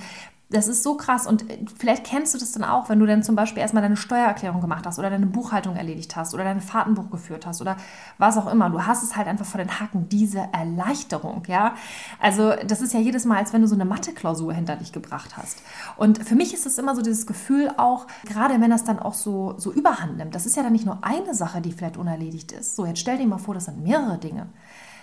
das 0.49 0.67
ist 0.67 0.83
so 0.83 0.95
krass 0.95 1.25
und 1.25 1.49
äh, 1.49 1.57
vielleicht 1.77 2.03
kennst 2.03 2.33
du 2.33 2.37
das 2.37 2.51
dann 2.51 2.63
auch, 2.63 2.87
wenn 2.87 2.99
du 2.99 3.05
dann 3.05 3.23
zum 3.23 3.35
Beispiel 3.35 3.61
erstmal 3.61 3.81
deine 3.81 3.97
Steuererklärung 3.97 4.61
gemacht 4.61 4.85
hast 4.85 4.99
oder 4.99 5.09
deine 5.09 5.25
Buchhaltung 5.25 5.75
erledigt 5.75 6.15
hast 6.15 6.33
oder 6.33 6.43
dein 6.43 6.61
Fahrtenbuch 6.61 7.09
geführt 7.09 7.47
hast 7.47 7.61
oder 7.61 7.77
was 8.19 8.37
auch 8.37 8.51
immer. 8.51 8.69
Du 8.69 8.85
hast 8.85 9.03
es 9.03 9.15
halt 9.15 9.27
einfach 9.27 9.45
vor 9.45 9.57
den 9.57 9.79
Hacken, 9.79 10.07
diese 10.07 10.47
Erleichterung, 10.51 11.43
ja. 11.47 11.73
Also 12.19 12.53
das 12.67 12.81
ist 12.81 12.93
ja 12.93 12.99
jedes 12.99 13.25
Mal, 13.25 13.37
als 13.37 13.53
wenn 13.53 13.61
du 13.61 13.67
so 13.67 13.75
eine 13.75 13.85
Mathe-Klausur 13.85 14.53
hinter 14.53 14.75
dich 14.75 14.91
gebracht 14.91 15.35
hast. 15.35 15.63
Und 15.97 16.23
für 16.23 16.35
mich 16.35 16.53
ist 16.53 16.67
es 16.67 16.77
immer 16.77 16.95
so 16.95 17.01
dieses 17.01 17.25
Gefühl 17.25 17.71
auch, 17.77 18.05
gerade 18.25 18.61
wenn 18.61 18.69
das 18.69 18.83
dann 18.83 18.99
auch 18.99 19.15
so, 19.15 19.55
so 19.57 19.71
überhand 19.71 20.17
nimmt, 20.17 20.35
das 20.35 20.45
ist 20.45 20.55
ja 20.55 20.63
dann 20.63 20.73
nicht 20.73 20.85
nur 20.85 20.99
eine 21.01 21.33
Sache, 21.33 21.59
die 21.59 21.71
vielleicht 21.71 21.97
unerledigt 21.97 22.51
ist. 22.51 22.75
So, 22.75 22.85
jetzt 22.85 22.99
stell 22.99 23.17
dir 23.17 23.25
mal 23.25 23.39
vor, 23.39 23.55
das 23.55 23.65
sind 23.65 23.81
mehrere 23.81 24.19
Dinge 24.19 24.47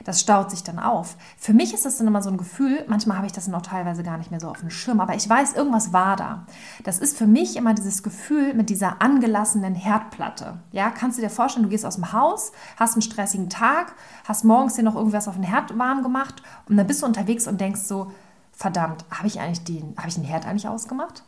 das 0.04 0.20
staut 0.20 0.50
sich 0.50 0.62
dann 0.62 0.78
auf. 0.78 1.16
Für 1.36 1.52
mich 1.52 1.74
ist 1.74 1.84
das 1.84 1.98
dann 1.98 2.06
immer 2.06 2.22
so 2.22 2.30
ein 2.30 2.36
Gefühl, 2.36 2.84
manchmal 2.88 3.16
habe 3.16 3.26
ich 3.26 3.32
das 3.32 3.52
auch 3.52 3.62
teilweise 3.62 4.02
gar 4.02 4.18
nicht 4.18 4.30
mehr 4.30 4.40
so 4.40 4.48
auf 4.48 4.60
dem 4.60 4.70
Schirm, 4.70 5.00
aber 5.00 5.14
ich 5.14 5.28
weiß, 5.28 5.54
irgendwas 5.54 5.92
war 5.92 6.16
da. 6.16 6.46
Das 6.84 6.98
ist 6.98 7.16
für 7.16 7.26
mich 7.26 7.56
immer 7.56 7.74
dieses 7.74 8.02
Gefühl 8.02 8.54
mit 8.54 8.70
dieser 8.70 9.02
angelassenen 9.02 9.74
Herdplatte. 9.74 10.60
Ja, 10.70 10.90
kannst 10.90 11.18
du 11.18 11.22
dir 11.22 11.30
vorstellen, 11.30 11.64
du 11.64 11.70
gehst 11.70 11.86
aus 11.86 11.96
dem 11.96 12.12
Haus, 12.12 12.52
hast 12.76 12.94
einen 12.94 13.02
stressigen 13.02 13.48
Tag, 13.48 13.94
hast 14.26 14.44
morgens 14.44 14.74
dir 14.74 14.82
noch 14.82 14.96
irgendwas 14.96 15.28
auf 15.28 15.34
den 15.34 15.44
Herd 15.44 15.78
warm 15.78 16.02
gemacht 16.02 16.42
und 16.68 16.76
dann 16.76 16.86
bist 16.86 17.02
du 17.02 17.06
unterwegs 17.06 17.46
und 17.46 17.60
denkst 17.60 17.82
so, 17.82 18.10
verdammt, 18.52 19.04
habe 19.10 19.26
ich 19.26 19.40
eigentlich 19.40 19.64
den, 19.64 19.94
habe 19.96 20.08
ich 20.08 20.14
den 20.14 20.24
Herd 20.24 20.46
eigentlich 20.46 20.68
ausgemacht? 20.68 21.24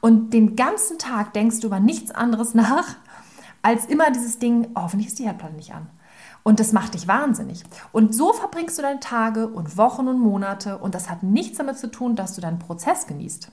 Und 0.00 0.32
den 0.32 0.56
ganzen 0.56 0.98
Tag 0.98 1.32
denkst 1.32 1.60
du 1.60 1.66
über 1.66 1.80
nichts 1.80 2.10
anderes 2.10 2.54
nach, 2.54 2.96
als 3.62 3.86
immer 3.86 4.10
dieses 4.10 4.38
Ding, 4.38 4.68
oh, 4.74 4.82
hoffentlich 4.82 5.08
ist 5.08 5.18
die 5.18 5.24
Herdplatte 5.24 5.54
nicht 5.54 5.74
an. 5.74 5.88
Und 6.44 6.60
das 6.60 6.72
macht 6.72 6.94
dich 6.94 7.08
wahnsinnig. 7.08 7.64
Und 7.90 8.14
so 8.14 8.32
verbringst 8.34 8.78
du 8.78 8.82
deine 8.82 9.00
Tage 9.00 9.48
und 9.48 9.76
Wochen 9.78 10.06
und 10.06 10.20
Monate 10.20 10.78
und 10.78 10.94
das 10.94 11.10
hat 11.10 11.22
nichts 11.22 11.58
damit 11.58 11.78
zu 11.78 11.90
tun, 11.90 12.16
dass 12.16 12.34
du 12.34 12.42
deinen 12.42 12.58
Prozess 12.58 13.06
genießt. 13.06 13.50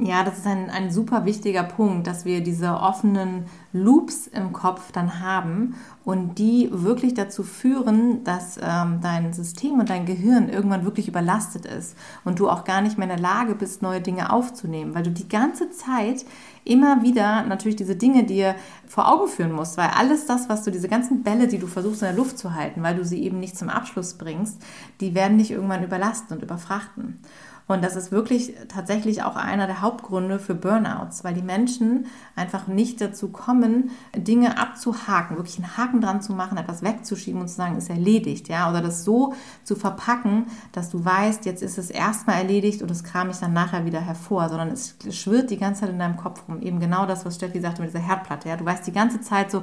Ja, 0.00 0.22
das 0.22 0.38
ist 0.38 0.46
ein, 0.46 0.70
ein 0.70 0.92
super 0.92 1.24
wichtiger 1.24 1.64
Punkt, 1.64 2.06
dass 2.06 2.24
wir 2.24 2.40
diese 2.40 2.74
offenen 2.74 3.46
Loops 3.72 4.28
im 4.28 4.52
Kopf 4.52 4.92
dann 4.92 5.18
haben 5.18 5.74
und 6.04 6.38
die 6.38 6.68
wirklich 6.70 7.14
dazu 7.14 7.42
führen, 7.42 8.22
dass 8.22 8.60
ähm, 8.62 9.00
dein 9.02 9.32
System 9.32 9.80
und 9.80 9.90
dein 9.90 10.06
Gehirn 10.06 10.50
irgendwann 10.50 10.84
wirklich 10.84 11.08
überlastet 11.08 11.66
ist 11.66 11.96
und 12.24 12.38
du 12.38 12.48
auch 12.48 12.62
gar 12.62 12.80
nicht 12.80 12.96
mehr 12.96 13.10
in 13.10 13.16
der 13.16 13.22
Lage 13.22 13.56
bist, 13.56 13.82
neue 13.82 14.00
Dinge 14.00 14.32
aufzunehmen, 14.32 14.94
weil 14.94 15.02
du 15.02 15.10
die 15.10 15.28
ganze 15.28 15.68
Zeit 15.70 16.24
immer 16.62 17.02
wieder 17.02 17.42
natürlich 17.42 17.74
diese 17.74 17.96
Dinge 17.96 18.22
dir 18.22 18.54
vor 18.86 19.12
Augen 19.12 19.26
führen 19.26 19.50
musst, 19.52 19.78
weil 19.78 19.88
alles 19.88 20.26
das, 20.26 20.48
was 20.48 20.62
du, 20.62 20.70
diese 20.70 20.88
ganzen 20.88 21.24
Bälle, 21.24 21.48
die 21.48 21.58
du 21.58 21.66
versuchst 21.66 22.02
in 22.02 22.08
der 22.08 22.16
Luft 22.16 22.38
zu 22.38 22.54
halten, 22.54 22.84
weil 22.84 22.94
du 22.94 23.04
sie 23.04 23.24
eben 23.24 23.40
nicht 23.40 23.58
zum 23.58 23.68
Abschluss 23.68 24.14
bringst, 24.14 24.62
die 25.00 25.16
werden 25.16 25.38
dich 25.38 25.50
irgendwann 25.50 25.82
überlasten 25.82 26.36
und 26.36 26.42
überfrachten. 26.44 27.18
Und 27.68 27.84
das 27.84 27.96
ist 27.96 28.10
wirklich 28.10 28.54
tatsächlich 28.68 29.22
auch 29.22 29.36
einer 29.36 29.66
der 29.66 29.82
Hauptgründe 29.82 30.38
für 30.38 30.54
Burnouts, 30.54 31.22
weil 31.22 31.34
die 31.34 31.42
Menschen 31.42 32.06
einfach 32.34 32.66
nicht 32.66 33.00
dazu 33.02 33.28
kommen, 33.28 33.90
Dinge 34.16 34.58
abzuhaken, 34.58 35.36
wirklich 35.36 35.58
einen 35.58 35.76
Haken 35.76 36.00
dran 36.00 36.22
zu 36.22 36.32
machen, 36.32 36.56
etwas 36.56 36.82
wegzuschieben 36.82 37.42
und 37.42 37.48
zu 37.48 37.56
sagen, 37.56 37.76
ist 37.76 37.90
erledigt, 37.90 38.48
ja, 38.48 38.70
oder 38.70 38.80
das 38.80 39.04
so 39.04 39.34
zu 39.64 39.76
verpacken, 39.76 40.46
dass 40.72 40.88
du 40.88 41.04
weißt, 41.04 41.44
jetzt 41.44 41.62
ist 41.62 41.76
es 41.76 41.90
erstmal 41.90 42.36
erledigt 42.36 42.80
und 42.80 42.90
das 42.90 43.04
kram 43.04 43.28
ich 43.28 43.36
dann 43.36 43.52
nachher 43.52 43.84
wieder 43.84 44.00
hervor, 44.00 44.48
sondern 44.48 44.70
es 44.70 44.96
schwirrt 45.10 45.50
die 45.50 45.58
ganze 45.58 45.82
Zeit 45.82 45.90
in 45.90 45.98
deinem 45.98 46.16
Kopf 46.16 46.44
rum. 46.48 46.62
Eben 46.62 46.80
genau 46.80 47.04
das, 47.04 47.26
was 47.26 47.34
Steffi 47.34 47.60
sagte 47.60 47.82
mit 47.82 47.90
dieser 47.90 48.02
Herdplatte, 48.02 48.48
ja, 48.48 48.56
du 48.56 48.64
weißt 48.64 48.86
die 48.86 48.92
ganze 48.92 49.20
Zeit 49.20 49.50
so, 49.50 49.62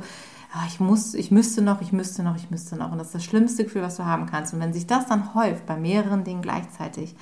ah, 0.54 0.64
ich 0.68 0.80
muss, 0.80 1.14
ich 1.14 1.32
müsste 1.32 1.62
noch, 1.62 1.82
ich 1.82 1.92
müsste 1.92 2.24
noch, 2.24 2.36
ich 2.36 2.52
müsste 2.52 2.75
noch. 2.75 2.92
Und 2.92 2.98
das 2.98 3.08
ist 3.08 3.16
das 3.16 3.24
schlimmste 3.24 3.64
Gefühl, 3.64 3.82
was 3.82 3.98
du 3.98 4.06
haben 4.06 4.25
kannst. 4.25 4.54
Und 4.54 4.60
wenn 4.60 4.74
sich 4.74 4.88
das 4.88 5.08
dann 5.08 5.34
häuft 5.34 5.66
bei 5.66 5.78
mehreren 5.78 6.24
Dingen 6.24 6.42
gleichzeitig, 6.42 7.16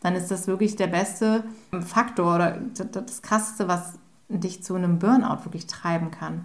dann 0.00 0.14
ist 0.14 0.30
das 0.30 0.46
wirklich 0.46 0.76
der 0.76 0.86
beste 0.86 1.44
Faktor 1.80 2.34
oder 2.34 2.58
das 2.92 3.22
Krasseste, 3.22 3.68
was 3.68 3.94
dich 4.28 4.62
zu 4.62 4.74
einem 4.74 4.98
Burnout 4.98 5.44
wirklich 5.44 5.66
treiben 5.66 6.10
kann. 6.10 6.44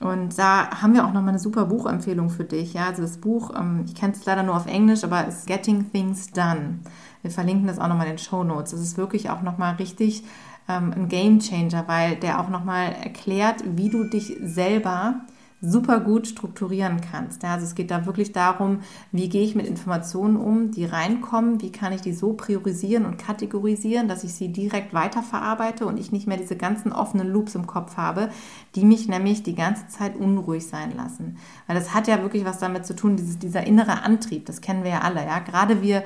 Und 0.00 0.38
da 0.38 0.80
haben 0.80 0.94
wir 0.94 1.04
auch 1.04 1.12
nochmal 1.12 1.30
eine 1.30 1.38
super 1.38 1.66
Buchempfehlung 1.66 2.30
für 2.30 2.44
dich. 2.44 2.72
Ja, 2.72 2.86
also 2.86 3.02
das 3.02 3.18
Buch, 3.18 3.52
ähm, 3.54 3.84
ich 3.86 3.94
kenne 3.94 4.14
es 4.14 4.24
leider 4.24 4.42
nur 4.42 4.56
auf 4.56 4.66
Englisch, 4.66 5.04
aber 5.04 5.26
es 5.28 5.40
ist 5.40 5.46
Getting 5.46 5.92
Things 5.92 6.30
Done. 6.30 6.80
Wir 7.20 7.30
verlinken 7.30 7.66
das 7.66 7.78
auch 7.78 7.88
nochmal 7.88 8.06
in 8.06 8.12
den 8.12 8.18
Show 8.18 8.42
Notes. 8.42 8.70
Das 8.70 8.80
ist 8.80 8.96
wirklich 8.96 9.28
auch 9.28 9.42
nochmal 9.42 9.74
richtig 9.74 10.24
ähm, 10.68 10.92
ein 10.96 11.08
Game 11.08 11.38
Changer, 11.40 11.86
weil 11.86 12.16
der 12.16 12.40
auch 12.40 12.48
nochmal 12.48 12.92
erklärt, 12.92 13.62
wie 13.76 13.90
du 13.90 14.04
dich 14.04 14.36
selber 14.42 15.20
super 15.62 16.00
gut 16.00 16.26
strukturieren 16.26 17.00
kannst. 17.00 17.44
Also 17.44 17.66
es 17.66 17.74
geht 17.74 17.90
da 17.90 18.06
wirklich 18.06 18.32
darum, 18.32 18.80
wie 19.12 19.28
gehe 19.28 19.44
ich 19.44 19.54
mit 19.54 19.66
Informationen 19.66 20.36
um, 20.36 20.70
die 20.70 20.86
reinkommen, 20.86 21.60
wie 21.60 21.70
kann 21.70 21.92
ich 21.92 22.00
die 22.00 22.14
so 22.14 22.32
priorisieren 22.32 23.04
und 23.04 23.18
kategorisieren, 23.18 24.08
dass 24.08 24.24
ich 24.24 24.32
sie 24.32 24.48
direkt 24.48 24.94
weiterverarbeite 24.94 25.84
und 25.84 25.98
ich 25.98 26.12
nicht 26.12 26.26
mehr 26.26 26.38
diese 26.38 26.56
ganzen 26.56 26.92
offenen 26.92 27.28
Loops 27.28 27.54
im 27.54 27.66
Kopf 27.66 27.96
habe, 27.96 28.30
die 28.74 28.84
mich 28.84 29.08
nämlich 29.08 29.42
die 29.42 29.54
ganze 29.54 29.86
Zeit 29.88 30.16
unruhig 30.16 30.66
sein 30.66 30.96
lassen. 30.96 31.36
Weil 31.66 31.76
das 31.76 31.92
hat 31.94 32.08
ja 32.08 32.22
wirklich 32.22 32.44
was 32.44 32.58
damit 32.58 32.86
zu 32.86 32.96
tun, 32.96 33.16
dieses, 33.16 33.38
dieser 33.38 33.66
innere 33.66 34.02
Antrieb, 34.02 34.46
das 34.46 34.62
kennen 34.62 34.82
wir 34.82 34.90
ja 34.90 35.00
alle. 35.00 35.24
Ja? 35.24 35.40
Gerade 35.40 35.82
wir 35.82 36.04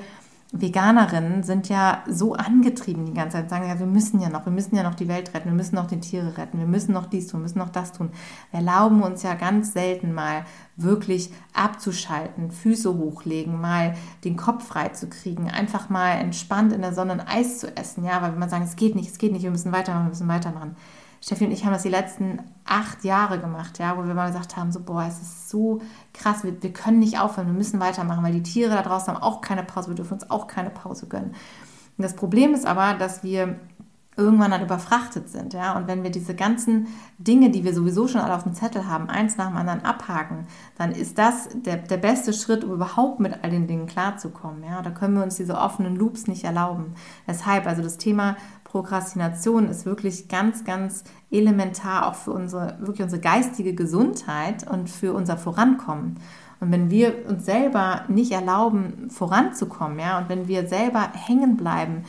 Veganerinnen 0.57 1.43
sind 1.43 1.69
ja 1.69 2.05
so 2.09 2.35
angetrieben 2.35 3.07
die 3.07 3.13
ganze 3.13 3.39
Zeit, 3.39 3.51
sagen 3.51 3.69
ja, 3.69 3.81
wir 3.81 3.87
müssen 3.87 4.21
ja 4.21 4.29
noch, 4.29 4.47
wir 4.47 4.53
müssen 4.53 4.77
ja 4.77 4.85
noch 4.85 4.95
die 4.95 5.09
Welt 5.09 5.35
retten, 5.35 5.49
wir 5.49 5.57
müssen 5.57 5.75
noch 5.75 5.89
die 5.89 5.99
Tiere 5.99 6.39
retten, 6.39 6.61
wir 6.61 6.67
müssen 6.67 6.93
noch 6.93 7.07
dies 7.07 7.27
tun, 7.27 7.41
wir 7.41 7.43
müssen 7.43 7.59
noch 7.59 7.71
das 7.71 7.93
tun. 7.93 8.11
Wir 8.53 8.61
erlauben 8.61 9.03
uns 9.03 9.25
ja 9.25 9.35
ganz 9.35 9.73
selten 9.73 10.13
mal 10.13 10.45
wirklich 10.77 11.33
abzuschalten, 11.55 12.53
Füße 12.53 12.97
hochlegen, 12.97 13.61
mal 13.61 13.97
den 14.23 14.37
Kopf 14.37 14.65
frei 14.65 14.91
zu 14.91 15.09
kriegen, 15.09 15.51
einfach 15.51 15.89
mal 15.89 16.13
entspannt 16.13 16.73
in 16.73 16.83
der 16.83 16.95
Sonne 16.95 17.15
ein 17.15 17.27
Eis 17.27 17.59
zu 17.59 17.77
essen, 17.77 18.05
ja, 18.05 18.23
weil 18.23 18.31
wenn 18.31 18.39
man 18.39 18.49
sagen, 18.49 18.65
es 18.65 18.77
geht 18.77 18.95
nicht, 18.95 19.11
es 19.11 19.19
geht 19.19 19.33
nicht, 19.33 19.43
wir 19.43 19.51
müssen 19.51 19.73
weitermachen, 19.73 20.07
wir 20.07 20.11
müssen 20.11 20.29
weitermachen. 20.29 20.77
Steffi 21.25 21.47
und 21.47 21.53
ich 21.53 21.65
haben 21.65 21.73
das 21.73 21.85
die 21.85 21.89
letzten 21.89 22.43
acht 22.67 23.03
Jahre 23.03 23.39
gemacht, 23.39 23.79
ja, 23.79 23.97
wo 23.97 24.07
wir 24.07 24.13
mal 24.13 24.27
gesagt 24.27 24.59
haben, 24.59 24.73
so, 24.73 24.81
boah, 24.81 25.07
es 25.09 25.23
ist 25.23 25.49
so 25.49 25.81
krass, 26.13 26.45
wir, 26.45 26.63
wir 26.63 26.71
können 26.71 26.99
nicht 26.99 27.19
aufhören, 27.19 27.47
wir 27.47 27.55
müssen 27.55 27.81
weitermachen, 27.81 28.23
weil 28.23 28.35
die 28.35 28.43
Tiere 28.43 28.75
da 28.75 28.83
draußen 28.83 29.15
haben 29.15 29.23
auch 29.23 29.41
keine 29.41 29.63
Pause, 29.63 29.89
wir 29.89 29.95
dürfen 29.95 30.13
uns 30.13 30.31
auch 30.31 30.47
keine 30.49 30.69
Pause 30.69 31.07
gönnen. 31.07 31.31
Und 31.97 32.03
das 32.03 32.15
Problem 32.15 32.53
ist 32.53 32.67
aber, 32.67 32.93
dass 32.93 33.23
wir 33.23 33.59
irgendwann 34.19 34.51
dann 34.51 34.63
überfrachtet 34.63 35.31
sind. 35.31 35.55
Ja? 35.55 35.77
Und 35.77 35.89
wenn 35.89 36.03
wir 36.03 36.11
diese 36.11 36.35
ganzen 36.35 36.89
Dinge, 37.19 37.51
die 37.51 37.65
wir 37.65 37.75
sowieso 37.75 38.07
schon 38.07 38.21
alle 38.21 38.35
auf 38.35 38.43
dem 38.43 38.55
Zettel 38.55 38.87
haben, 38.87 39.09
eins 39.09 39.39
nach 39.39 39.49
dem 39.49 39.57
anderen 39.57 39.83
abhaken, 39.83 40.47
dann 40.77 40.93
ist 40.93 41.17
das 41.17 41.49
der, 41.55 41.79
der 41.79 41.97
beste 41.97 42.33
Schritt, 42.33 42.65
um 42.65 42.73
überhaupt 42.73 43.19
mit 43.19 43.43
all 43.43 43.51
den 43.51 43.67
Dingen 43.67 43.87
klarzukommen. 43.87 44.63
Ja? 44.63 44.83
Da 44.83 44.91
können 44.91 45.15
wir 45.17 45.23
uns 45.23 45.37
diese 45.37 45.57
offenen 45.57 45.97
Loops 45.97 46.27
nicht 46.27 46.45
erlauben. 46.45 46.95
Deshalb, 47.27 47.67
also 47.67 47.83
das 47.83 47.97
Thema 47.97 48.37
Prokrastination 48.75 49.69
ist 49.69 49.87
wirklich 49.87 50.27
ganz, 50.27 50.65
ganz 50.65 51.05
elementar 51.31 52.09
auch 52.09 52.17
für 52.17 52.33
unsere, 52.33 52.77
wirklich 52.81 53.05
unsere 53.05 53.23
geistige 53.23 53.73
Gesundheit 53.73 54.69
und 54.69 54.91
für 54.91 55.13
unser 55.13 55.37
Vorankommen. 55.37 56.17
Und 56.59 56.73
wenn 56.73 56.91
wir 56.91 57.25
uns 57.29 57.45
selber 57.45 58.03
nicht 58.09 58.33
erlauben, 58.33 59.11
voranzukommen, 59.11 60.01
ja, 60.01 60.19
und 60.19 60.29
wenn 60.29 60.49
wir 60.49 60.67
selber 60.67 61.09
hängen 61.13 61.57
bleiben 61.57 62.03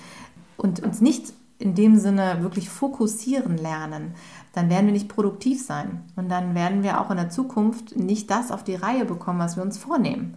und 0.58 0.80
uns 0.80 1.02
nicht 1.02 1.34
in 1.60 1.76
dem 1.76 2.00
Sinne 2.00 2.42
wirklich 2.42 2.68
fokussieren 2.68 3.60
lernen, 3.60 4.16
dann 4.54 4.68
werden 4.72 4.88
wir 4.88 4.94
nicht 4.94 5.08
produktiv 5.08 5.64
sein. 5.64 6.02
Und 6.16 6.30
dann 6.30 6.56
werden 6.56 6.82
wir 6.82 7.00
auch 7.00 7.12
in 7.12 7.18
der 7.18 7.30
Zukunft 7.30 7.96
nicht 7.96 8.32
das 8.32 8.50
auf 8.50 8.64
die 8.64 8.74
Reihe 8.74 9.06
bekommen, 9.06 9.38
was 9.38 9.56
wir 9.56 9.62
uns 9.62 9.78
vornehmen. 9.78 10.34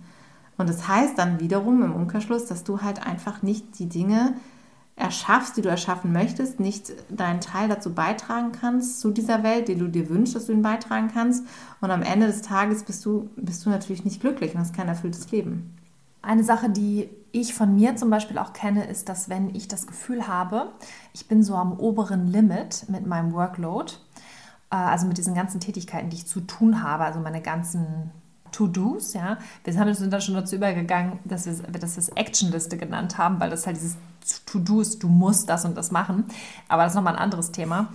Und 0.58 0.68
das 0.68 0.88
heißt 0.88 1.16
dann 1.16 1.40
wiederum 1.40 1.82
im 1.82 1.94
Umkehrschluss, 1.94 2.44
dass 2.44 2.64
du 2.64 2.82
halt 2.82 3.06
einfach 3.06 3.40
nicht 3.40 3.78
die 3.78 3.88
Dinge 3.88 4.34
erschaffst, 4.98 5.56
die 5.56 5.62
du 5.62 5.68
erschaffen 5.68 6.12
möchtest, 6.12 6.60
nicht 6.60 6.92
deinen 7.08 7.40
Teil 7.40 7.68
dazu 7.68 7.94
beitragen 7.94 8.52
kannst, 8.52 9.00
zu 9.00 9.10
dieser 9.10 9.42
Welt, 9.42 9.68
die 9.68 9.76
du 9.76 9.88
dir 9.88 10.08
wünschst, 10.08 10.34
dass 10.34 10.46
du 10.46 10.52
ihn 10.52 10.62
beitragen 10.62 11.10
kannst. 11.12 11.46
Und 11.80 11.90
am 11.90 12.02
Ende 12.02 12.26
des 12.26 12.42
Tages 12.42 12.82
bist 12.82 13.04
du, 13.04 13.30
bist 13.36 13.64
du 13.64 13.70
natürlich 13.70 14.04
nicht 14.04 14.20
glücklich 14.20 14.54
und 14.54 14.60
hast 14.60 14.74
kein 14.74 14.88
erfülltes 14.88 15.30
Leben. 15.30 15.76
Eine 16.20 16.42
Sache, 16.42 16.68
die 16.68 17.08
ich 17.30 17.54
von 17.54 17.74
mir 17.74 17.96
zum 17.96 18.10
Beispiel 18.10 18.38
auch 18.38 18.52
kenne, 18.52 18.86
ist, 18.86 19.08
dass 19.08 19.28
wenn 19.28 19.54
ich 19.54 19.68
das 19.68 19.86
Gefühl 19.86 20.26
habe, 20.26 20.72
ich 21.12 21.28
bin 21.28 21.42
so 21.42 21.54
am 21.54 21.72
oberen 21.78 22.26
Limit 22.26 22.86
mit 22.88 23.06
meinem 23.06 23.32
Workload, 23.32 23.92
äh, 24.70 24.76
also 24.76 25.06
mit 25.06 25.18
diesen 25.18 25.34
ganzen 25.34 25.60
Tätigkeiten, 25.60 26.10
die 26.10 26.16
ich 26.16 26.26
zu 26.26 26.40
tun 26.40 26.82
habe, 26.82 27.04
also 27.04 27.20
meine 27.20 27.40
ganzen 27.40 28.10
To-Dos, 28.52 29.14
ja. 29.14 29.38
Wir 29.64 29.72
sind 29.72 30.12
dann 30.12 30.20
schon 30.20 30.34
dazu 30.34 30.56
übergegangen, 30.56 31.18
dass 31.24 31.46
wir, 31.46 31.52
dass 31.72 31.96
wir 31.96 32.00
es 32.00 32.08
Actionliste 32.10 32.76
genannt 32.76 33.18
haben, 33.18 33.40
weil 33.40 33.50
das 33.50 33.66
halt 33.66 33.76
dieses 33.76 33.96
To-Do 34.46 34.80
ist, 34.80 35.02
du 35.02 35.08
musst 35.08 35.48
das 35.48 35.64
und 35.64 35.76
das 35.76 35.90
machen. 35.90 36.24
Aber 36.68 36.82
das 36.82 36.92
ist 36.92 36.96
nochmal 36.96 37.14
ein 37.14 37.22
anderes 37.22 37.52
Thema. 37.52 37.88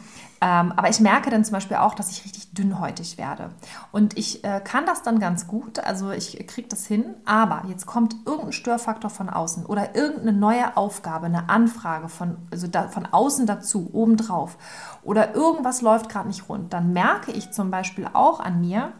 Ähm, 0.44 0.74
aber 0.76 0.90
ich 0.90 1.00
merke 1.00 1.30
dann 1.30 1.46
zum 1.46 1.54
Beispiel 1.54 1.78
auch, 1.78 1.96
dass 1.96 2.12
ich 2.12 2.26
richtig 2.26 2.54
dünnhäutig 2.54 3.18
werde. 3.18 3.52
Und 3.94 4.18
ich 4.18 4.44
äh, 4.44 4.60
kann 4.62 4.86
das 4.86 5.02
dann 5.02 5.20
ganz 5.20 5.48
gut, 5.48 5.80
also 5.80 6.12
ich 6.12 6.46
kriege 6.48 6.68
das 6.68 6.86
hin, 6.86 7.16
aber 7.24 7.64
jetzt 7.70 7.86
kommt 7.86 8.18
irgendein 8.26 8.52
Störfaktor 8.52 9.10
von 9.10 9.30
außen 9.30 9.66
oder 9.66 9.96
irgendeine 9.96 10.34
neue 10.34 10.76
Aufgabe, 10.76 11.28
eine 11.28 11.48
Anfrage 11.48 12.10
von, 12.10 12.36
also 12.52 12.68
da, 12.68 12.90
von 12.90 13.06
außen 13.06 13.46
dazu, 13.46 13.90
obendrauf 13.94 14.58
oder 15.04 15.34
irgendwas 15.34 15.82
läuft 15.82 16.10
gerade 16.10 16.28
nicht 16.28 16.50
rund. 16.50 16.74
Dann 16.74 16.92
merke 16.92 17.32
ich 17.32 17.52
zum 17.52 17.72
Beispiel 17.72 18.10
auch 18.12 18.42
an 18.42 18.60
mir, 18.60 18.92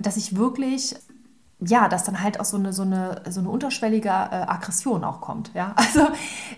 dass 0.00 0.16
ich 0.16 0.36
wirklich 0.36 0.96
ja, 1.60 1.88
dass 1.88 2.04
dann 2.04 2.22
halt 2.22 2.38
auch 2.38 2.44
so 2.44 2.56
eine, 2.56 2.72
so 2.72 2.82
eine, 2.82 3.22
so 3.28 3.40
eine 3.40 3.50
unterschwellige 3.50 4.08
äh, 4.08 4.12
Aggression 4.12 5.02
auch 5.02 5.20
kommt. 5.20 5.52
Ja? 5.54 5.74
Also 5.88 6.06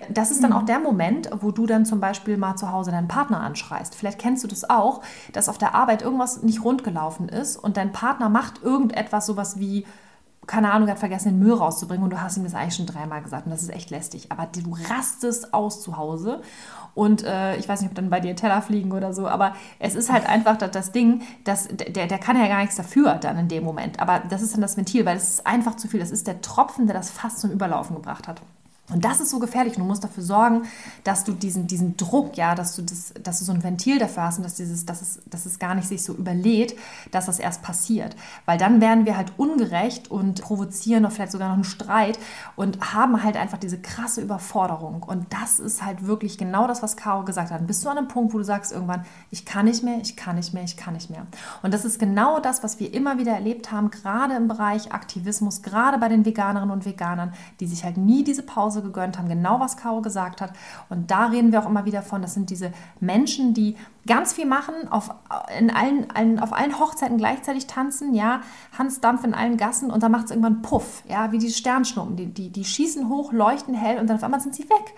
das 0.08 0.30
ist 0.30 0.42
dann 0.42 0.50
mhm. 0.50 0.56
auch 0.56 0.64
der 0.64 0.80
Moment, 0.80 1.30
wo 1.40 1.52
du 1.52 1.66
dann 1.66 1.86
zum 1.86 2.00
Beispiel 2.00 2.36
mal 2.36 2.56
zu 2.56 2.72
Hause 2.72 2.90
deinen 2.90 3.08
Partner 3.08 3.40
anschreist. 3.40 3.94
Vielleicht 3.94 4.18
kennst 4.18 4.44
du 4.44 4.48
das 4.48 4.68
auch, 4.68 5.02
dass 5.32 5.48
auf 5.48 5.56
der 5.56 5.74
Arbeit 5.74 6.02
irgendwas 6.02 6.42
nicht 6.42 6.64
rund 6.64 6.84
gelaufen 6.84 7.28
ist 7.28 7.56
und 7.56 7.76
dein 7.76 7.92
Partner 7.92 8.28
macht 8.28 8.62
irgendetwas, 8.62 9.26
sowas 9.26 9.58
wie, 9.58 9.86
keine 10.46 10.72
Ahnung, 10.72 10.88
hat 10.88 10.98
vergessen, 10.98 11.30
den 11.30 11.38
Müll 11.38 11.54
rauszubringen 11.54 12.02
und 12.04 12.10
du 12.10 12.20
hast 12.20 12.36
ihm 12.36 12.44
das 12.44 12.54
eigentlich 12.54 12.74
schon 12.74 12.86
dreimal 12.86 13.22
gesagt 13.22 13.46
und 13.46 13.52
das 13.52 13.62
ist 13.62 13.70
echt 13.70 13.90
lästig. 13.90 14.30
Aber 14.32 14.46
du 14.46 14.76
rastest 14.90 15.54
aus 15.54 15.80
zu 15.80 15.96
Hause 15.96 16.42
und 16.94 17.22
äh, 17.24 17.56
ich 17.56 17.68
weiß 17.68 17.80
nicht, 17.80 17.90
ob 17.90 17.94
dann 17.94 18.10
bei 18.10 18.20
dir 18.20 18.36
Teller 18.36 18.62
fliegen 18.62 18.92
oder 18.92 19.12
so, 19.12 19.28
aber 19.28 19.54
es 19.78 19.94
ist 19.94 20.10
halt 20.12 20.28
einfach 20.28 20.56
das, 20.56 20.70
das 20.70 20.92
Ding, 20.92 21.22
dass 21.44 21.68
der, 21.68 22.06
der 22.06 22.18
kann 22.18 22.38
ja 22.38 22.46
gar 22.48 22.60
nichts 22.60 22.76
dafür 22.76 23.14
dann 23.14 23.38
in 23.38 23.48
dem 23.48 23.64
Moment. 23.64 24.00
Aber 24.00 24.20
das 24.28 24.42
ist 24.42 24.54
dann 24.54 24.60
das 24.60 24.76
Ventil, 24.76 25.04
weil 25.06 25.16
es 25.16 25.34
ist 25.34 25.46
einfach 25.46 25.76
zu 25.76 25.88
viel. 25.88 26.00
Das 26.00 26.10
ist 26.10 26.26
der 26.26 26.40
Tropfen, 26.40 26.86
der 26.86 26.96
das 26.96 27.10
fast 27.10 27.40
zum 27.40 27.50
Überlaufen 27.50 27.96
gebracht 27.96 28.28
hat. 28.28 28.40
Und 28.92 29.04
das 29.04 29.20
ist 29.20 29.30
so 29.30 29.38
gefährlich. 29.38 29.74
Du 29.74 29.84
musst 29.84 30.04
dafür 30.04 30.22
sorgen, 30.22 30.62
dass 31.04 31.24
du 31.24 31.32
diesen, 31.32 31.66
diesen 31.66 31.96
Druck, 31.96 32.36
ja, 32.36 32.54
dass 32.54 32.76
du, 32.76 32.82
das, 32.82 33.14
dass 33.22 33.38
du 33.38 33.44
so 33.44 33.52
ein 33.52 33.62
Ventil 33.62 33.98
dafür 33.98 34.24
hast 34.24 34.38
und 34.38 34.44
dass, 34.44 34.54
dieses, 34.54 34.84
dass, 34.86 35.02
es, 35.02 35.20
dass 35.26 35.46
es 35.46 35.58
gar 35.58 35.74
nicht 35.74 35.88
sich 35.88 36.02
so 36.02 36.14
überlädt, 36.14 36.76
dass 37.10 37.26
das 37.26 37.38
erst 37.38 37.62
passiert. 37.62 38.16
Weil 38.46 38.58
dann 38.58 38.80
werden 38.80 39.06
wir 39.06 39.16
halt 39.16 39.32
ungerecht 39.36 40.10
und 40.10 40.42
provozieren 40.42 41.04
oder 41.04 41.14
vielleicht 41.14 41.32
sogar 41.32 41.48
noch 41.48 41.54
einen 41.54 41.64
Streit 41.64 42.18
und 42.56 42.94
haben 42.94 43.22
halt 43.22 43.36
einfach 43.36 43.58
diese 43.58 43.80
krasse 43.80 44.20
Überforderung. 44.20 45.02
Und 45.02 45.32
das 45.32 45.58
ist 45.58 45.84
halt 45.84 46.06
wirklich 46.06 46.38
genau 46.38 46.66
das, 46.66 46.82
was 46.82 46.96
Caro 46.96 47.24
gesagt 47.24 47.50
hat. 47.50 47.60
Dann 47.60 47.66
bist 47.66 47.84
du 47.84 47.88
an 47.88 47.98
einem 47.98 48.08
Punkt, 48.08 48.34
wo 48.34 48.38
du 48.38 48.44
sagst 48.44 48.72
irgendwann, 48.72 49.04
ich 49.30 49.44
kann 49.44 49.66
nicht 49.66 49.82
mehr, 49.82 49.98
ich 50.02 50.16
kann 50.16 50.36
nicht 50.36 50.54
mehr, 50.54 50.64
ich 50.64 50.76
kann 50.76 50.94
nicht 50.94 51.10
mehr. 51.10 51.26
Und 51.62 51.72
das 51.74 51.84
ist 51.84 51.98
genau 51.98 52.40
das, 52.40 52.62
was 52.62 52.80
wir 52.80 52.92
immer 52.92 53.18
wieder 53.18 53.32
erlebt 53.32 53.70
haben, 53.70 53.90
gerade 53.90 54.34
im 54.34 54.48
Bereich 54.48 54.92
Aktivismus, 54.92 55.62
gerade 55.62 55.98
bei 55.98 56.08
den 56.08 56.24
Veganerinnen 56.24 56.72
und 56.72 56.84
Veganern, 56.84 57.32
die 57.60 57.66
sich 57.66 57.84
halt 57.84 57.96
nie 57.96 58.24
diese 58.24 58.42
Pause 58.42 58.79
Pause 58.80 58.82
gegönnt 58.82 59.18
haben, 59.18 59.28
genau 59.28 59.60
was 59.60 59.76
Caro 59.76 60.00
gesagt 60.00 60.40
hat. 60.40 60.52
Und 60.88 61.10
da 61.10 61.26
reden 61.26 61.52
wir 61.52 61.60
auch 61.60 61.68
immer 61.68 61.84
wieder 61.84 62.02
von, 62.02 62.22
das 62.22 62.34
sind 62.34 62.50
diese 62.50 62.72
Menschen, 63.00 63.54
die 63.54 63.76
ganz 64.06 64.32
viel 64.32 64.46
machen, 64.46 64.74
auf, 64.90 65.10
in 65.58 65.70
allen, 65.70 66.10
allen, 66.10 66.40
auf 66.40 66.52
allen 66.52 66.78
Hochzeiten 66.78 67.18
gleichzeitig 67.18 67.66
tanzen, 67.66 68.14
ja, 68.14 68.40
Hans 68.76 69.00
Dampf 69.00 69.24
in 69.24 69.34
allen 69.34 69.56
Gassen 69.56 69.90
und 69.90 70.02
dann 70.02 70.12
macht 70.12 70.26
es 70.26 70.30
irgendwann 70.30 70.62
Puff, 70.62 71.02
ja, 71.08 71.32
wie 71.32 71.38
die 71.38 71.50
Sternschnuppen, 71.50 72.16
die, 72.16 72.26
die, 72.26 72.50
die 72.50 72.64
schießen 72.64 73.08
hoch, 73.08 73.32
leuchten 73.32 73.74
hell 73.74 73.98
und 73.98 74.08
dann 74.08 74.16
auf 74.16 74.24
einmal 74.24 74.40
sind 74.40 74.54
sie 74.54 74.64
weg. 74.64 74.94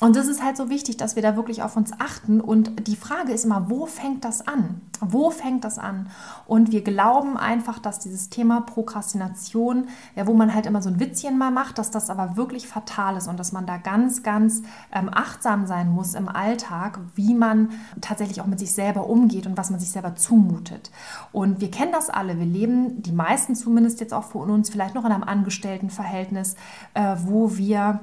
Und 0.00 0.14
das 0.14 0.28
ist 0.28 0.44
halt 0.44 0.56
so 0.56 0.70
wichtig, 0.70 0.96
dass 0.96 1.16
wir 1.16 1.22
da 1.22 1.34
wirklich 1.34 1.62
auf 1.62 1.76
uns 1.76 1.90
achten. 1.98 2.40
Und 2.40 2.86
die 2.86 2.94
Frage 2.94 3.32
ist 3.32 3.44
immer, 3.44 3.68
wo 3.68 3.86
fängt 3.86 4.24
das 4.24 4.46
an? 4.46 4.80
Wo 5.00 5.30
fängt 5.30 5.64
das 5.64 5.78
an? 5.78 6.08
Und 6.46 6.70
wir 6.70 6.84
glauben 6.84 7.36
einfach, 7.36 7.80
dass 7.80 7.98
dieses 7.98 8.28
Thema 8.28 8.60
Prokrastination, 8.60 9.88
ja, 10.14 10.28
wo 10.28 10.34
man 10.34 10.54
halt 10.54 10.66
immer 10.66 10.82
so 10.82 10.88
ein 10.88 11.00
Witzchen 11.00 11.36
mal 11.36 11.50
macht, 11.50 11.78
dass 11.78 11.90
das 11.90 12.10
aber 12.10 12.36
wirklich 12.36 12.68
fatal 12.68 13.16
ist 13.16 13.26
und 13.26 13.40
dass 13.40 13.50
man 13.50 13.66
da 13.66 13.76
ganz, 13.76 14.22
ganz 14.22 14.62
ähm, 14.92 15.10
achtsam 15.12 15.66
sein 15.66 15.90
muss 15.90 16.14
im 16.14 16.28
Alltag, 16.28 17.00
wie 17.16 17.34
man 17.34 17.70
tatsächlich 18.00 18.40
auch 18.40 18.46
mit 18.46 18.60
sich 18.60 18.72
selber 18.72 19.08
umgeht 19.08 19.48
und 19.48 19.56
was 19.56 19.70
man 19.70 19.80
sich 19.80 19.90
selber 19.90 20.14
zumutet. 20.14 20.92
Und 21.32 21.60
wir 21.60 21.72
kennen 21.72 21.90
das 21.90 22.08
alle. 22.08 22.38
Wir 22.38 22.46
leben, 22.46 23.02
die 23.02 23.12
meisten 23.12 23.56
zumindest 23.56 23.98
jetzt 23.98 24.14
auch 24.14 24.24
von 24.24 24.48
uns, 24.48 24.70
vielleicht 24.70 24.94
noch 24.94 25.04
in 25.04 25.10
einem 25.10 25.24
Angestelltenverhältnis, 25.24 26.54
äh, 26.94 27.16
wo 27.24 27.56
wir 27.56 27.98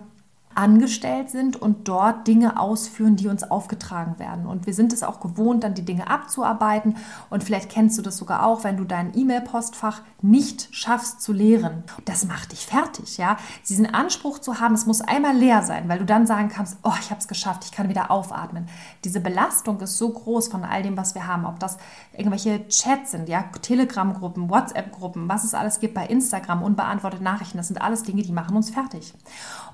angestellt 0.56 1.30
sind 1.30 1.62
und 1.62 1.88
dort 1.88 2.28
Dinge 2.28 2.60
ausführen, 2.60 3.18
die 3.18 3.28
uns 3.28 3.44
aufgetragen 3.44 4.20
werden. 4.20 4.46
Und 4.46 4.66
wir 4.66 4.74
sind 4.74 4.94
es 4.94 5.04
auch 5.04 5.20
gewohnt, 5.20 5.64
dann 5.64 5.74
die 5.74 5.84
Dinge 5.84 6.10
abzuarbeiten. 6.10 6.96
Und 7.30 7.44
vielleicht 7.44 7.70
kennst 7.70 7.98
du 7.98 8.02
das 8.02 8.18
sogar 8.18 8.46
auch, 8.46 8.64
wenn 8.64 8.78
du 8.78 8.86
dein 8.86 9.16
E-Mail-Postfach 9.18 10.02
nicht 10.22 10.70
schaffst 10.72 11.22
zu 11.22 11.34
leeren. 11.34 11.84
Das 12.06 12.26
macht 12.26 12.54
dich 12.54 12.66
fertig, 12.66 13.18
ja. 13.18 13.38
Diesen 13.68 13.86
Anspruch 13.94 14.40
zu 14.40 14.60
haben, 14.60 14.74
es 14.74 14.86
muss 14.86 15.02
einmal 15.02 15.36
leer 15.36 15.62
sein, 15.62 15.90
weil 15.90 16.00
du 16.00 16.06
dann 16.06 16.26
sagen 16.26 16.50
kannst, 16.50 16.78
oh, 16.84 16.94
ich 17.00 17.12
habe 17.12 17.20
es 17.20 17.28
geschafft, 17.28 17.66
ich 17.66 17.72
kann 17.72 17.90
wieder 17.90 18.10
aufatmen. 18.10 18.68
Diese 19.04 19.20
Belastung 19.20 19.80
ist 19.82 19.98
so 19.98 20.10
groß 20.10 20.48
von 20.48 20.64
all 20.64 20.84
dem, 20.84 20.96
was 20.96 21.16
wir 21.16 21.28
haben, 21.28 21.46
ob 21.46 21.60
das 21.60 21.78
irgendwelche 22.14 22.66
Chats 22.70 23.12
sind, 23.12 23.28
ja, 23.28 23.44
Telegram-Gruppen, 23.62 24.50
WhatsApp-Gruppen, 24.50 25.28
was 25.28 25.44
es 25.44 25.54
alles 25.54 25.80
gibt 25.80 25.94
bei 25.94 26.08
Instagram, 26.08 26.64
unbeantwortete 26.64 27.24
Nachrichten, 27.24 27.58
das 27.58 27.68
sind 27.68 27.82
alles 27.82 28.04
Dinge, 28.04 28.22
die 28.22 28.32
machen 28.32 28.56
uns 28.56 28.70
fertig. 28.70 29.14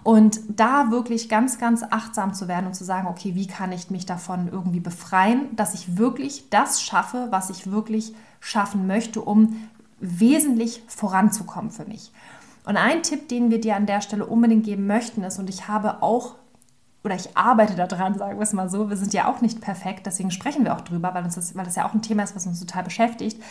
Und 0.04 0.40
da 0.48 0.71
wirklich 0.90 1.30
ganz, 1.30 1.60
ganz 1.60 1.84
achtsam 1.84 2.34
zu 2.34 2.48
werden 2.48 2.68
und 2.68 2.74
zu 2.74 2.84
sagen, 2.84 3.08
okay, 3.08 3.36
wie 3.36 3.48
kann 3.48 3.72
ich 3.72 3.90
mich 3.90 4.06
davon 4.06 4.50
irgendwie 4.52 4.80
befreien, 4.80 5.56
dass 5.56 5.74
ich 5.74 5.98
wirklich 5.98 6.50
das 6.50 6.82
schaffe, 6.82 7.28
was 7.30 7.50
ich 7.50 7.72
wirklich 7.72 8.14
schaffen 8.40 8.88
möchte, 8.88 9.22
um 9.22 9.70
wesentlich 10.00 10.84
voranzukommen 10.88 11.72
für 11.72 11.86
mich. 11.86 12.12
Und 12.66 12.78
ein 12.78 13.04
Tipp, 13.04 13.28
den 13.30 13.50
wir 13.50 13.62
dir 13.62 13.76
an 13.76 13.86
der 13.86 14.02
Stelle 14.02 14.26
unbedingt 14.26 14.66
geben 14.66 14.88
möchten, 14.88 15.24
ist, 15.24 15.40
und 15.40 15.50
ich 15.50 15.68
habe 15.68 16.02
auch, 16.02 16.36
oder 17.04 17.16
ich 17.16 17.36
arbeite 17.36 17.76
daran, 17.76 18.18
sagen 18.18 18.38
wir 18.38 18.44
es 18.44 18.54
mal 18.54 18.70
so, 18.70 18.90
wir 18.90 18.98
sind 18.98 19.14
ja 19.14 19.28
auch 19.28 19.42
nicht 19.42 19.62
perfekt, 19.62 20.06
deswegen 20.06 20.32
sprechen 20.32 20.64
wir 20.64 20.76
auch 20.76 20.82
drüber, 20.82 21.14
weil, 21.14 21.24
uns 21.24 21.36
das, 21.36 21.56
weil 21.56 21.66
das 21.66 21.76
ja 21.76 21.88
auch 21.88 21.94
ein 21.94 22.02
Thema 22.02 22.24
ist, 22.24 22.36
was 22.36 22.46
uns 22.46 22.60
total 22.60 22.84
beschäftigt, 22.84 23.42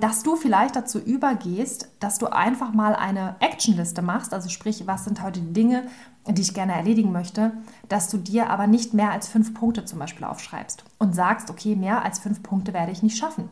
dass 0.00 0.22
du 0.22 0.36
vielleicht 0.36 0.76
dazu 0.76 0.98
übergehst, 0.98 1.88
dass 1.98 2.18
du 2.18 2.26
einfach 2.26 2.74
mal 2.74 2.94
eine 2.94 3.36
Actionliste 3.40 4.02
machst, 4.02 4.34
also 4.34 4.50
sprich, 4.50 4.86
was 4.86 5.04
sind 5.04 5.22
heute 5.22 5.40
die 5.40 5.52
Dinge, 5.54 5.84
die 6.28 6.42
ich 6.42 6.54
gerne 6.54 6.74
erledigen 6.74 7.10
möchte, 7.12 7.52
dass 7.88 8.08
du 8.08 8.16
dir 8.16 8.50
aber 8.50 8.66
nicht 8.66 8.94
mehr 8.94 9.10
als 9.10 9.28
fünf 9.28 9.54
Punkte 9.54 9.84
zum 9.84 9.98
Beispiel 9.98 10.24
aufschreibst 10.24 10.84
und 10.98 11.14
sagst, 11.14 11.50
okay, 11.50 11.74
mehr 11.74 12.04
als 12.04 12.20
fünf 12.20 12.42
Punkte 12.42 12.72
werde 12.72 12.92
ich 12.92 13.02
nicht 13.02 13.18
schaffen. 13.18 13.48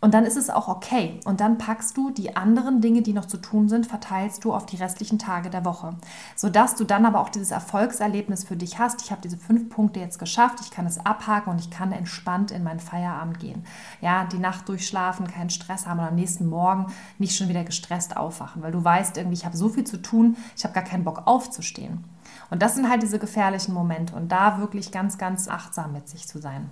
Und 0.00 0.12
dann 0.12 0.24
ist 0.24 0.36
es 0.36 0.50
auch 0.50 0.68
okay. 0.68 1.20
Und 1.24 1.40
dann 1.40 1.56
packst 1.56 1.96
du 1.96 2.10
die 2.10 2.36
anderen 2.36 2.80
Dinge, 2.80 3.00
die 3.02 3.14
noch 3.14 3.24
zu 3.24 3.38
tun 3.38 3.68
sind, 3.68 3.86
verteilst 3.86 4.44
du 4.44 4.52
auf 4.52 4.66
die 4.66 4.76
restlichen 4.76 5.18
Tage 5.18 5.48
der 5.48 5.64
Woche. 5.64 5.96
Sodass 6.34 6.76
du 6.76 6.84
dann 6.84 7.06
aber 7.06 7.20
auch 7.20 7.30
dieses 7.30 7.50
Erfolgserlebnis 7.50 8.44
für 8.44 8.56
dich 8.56 8.78
hast. 8.78 9.02
Ich 9.02 9.10
habe 9.10 9.22
diese 9.22 9.38
fünf 9.38 9.70
Punkte 9.70 10.00
jetzt 10.00 10.18
geschafft, 10.18 10.60
ich 10.60 10.70
kann 10.70 10.86
es 10.86 11.04
abhaken 11.04 11.50
und 11.50 11.60
ich 11.60 11.70
kann 11.70 11.92
entspannt 11.92 12.50
in 12.50 12.62
meinen 12.62 12.80
Feierabend 12.80 13.40
gehen. 13.40 13.64
Ja, 14.00 14.24
die 14.24 14.38
Nacht 14.38 14.68
durchschlafen, 14.68 15.28
keinen 15.28 15.50
Stress 15.50 15.86
haben 15.86 16.00
und 16.00 16.06
am 16.06 16.14
nächsten 16.14 16.46
Morgen 16.46 16.86
nicht 17.18 17.36
schon 17.36 17.48
wieder 17.48 17.64
gestresst 17.64 18.16
aufwachen, 18.16 18.62
weil 18.62 18.72
du 18.72 18.84
weißt 18.84 19.16
irgendwie, 19.16 19.36
ich 19.36 19.46
habe 19.46 19.56
so 19.56 19.68
viel 19.70 19.84
zu 19.84 20.00
tun, 20.00 20.36
ich 20.56 20.64
habe 20.64 20.74
gar 20.74 20.84
keinen 20.84 21.04
Bock 21.04 21.22
aufzustehen. 21.24 22.04
Und 22.50 22.62
das 22.62 22.74
sind 22.74 22.88
halt 22.88 23.02
diese 23.02 23.18
gefährlichen 23.18 23.74
Momente 23.74 24.14
und 24.14 24.30
da 24.30 24.60
wirklich 24.60 24.92
ganz, 24.92 25.18
ganz 25.18 25.48
achtsam 25.48 25.92
mit 25.92 26.08
sich 26.08 26.26
zu 26.26 26.38
sein. 26.38 26.70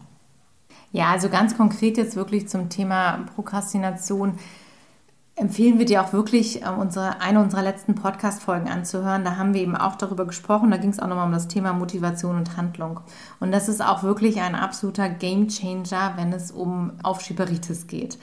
Ja, 0.92 1.10
also 1.10 1.28
ganz 1.28 1.56
konkret 1.56 1.96
jetzt 1.96 2.16
wirklich 2.16 2.48
zum 2.48 2.68
Thema 2.68 3.24
Prokrastination 3.34 4.38
empfehlen 5.36 5.78
wir 5.78 5.86
dir 5.86 6.02
auch 6.02 6.12
wirklich, 6.12 6.62
äh, 6.62 6.68
unsere, 6.68 7.20
eine 7.20 7.40
unserer 7.40 7.62
letzten 7.62 7.94
Podcast-Folgen 7.94 8.68
anzuhören. 8.68 9.24
Da 9.24 9.36
haben 9.36 9.54
wir 9.54 9.62
eben 9.62 9.76
auch 9.76 9.96
darüber 9.96 10.26
gesprochen. 10.26 10.70
Da 10.70 10.76
ging 10.76 10.90
es 10.90 11.00
auch 11.00 11.08
nochmal 11.08 11.26
um 11.26 11.32
das 11.32 11.48
Thema 11.48 11.72
Motivation 11.72 12.36
und 12.36 12.56
Handlung. 12.56 13.00
Und 13.40 13.52
das 13.52 13.68
ist 13.68 13.84
auch 13.84 14.02
wirklich 14.02 14.40
ein 14.40 14.54
absoluter 14.54 15.08
Game-Changer, 15.08 16.12
wenn 16.16 16.32
es 16.32 16.52
um 16.52 16.92
Aufschieberitis 17.02 17.88
geht. 17.88 18.18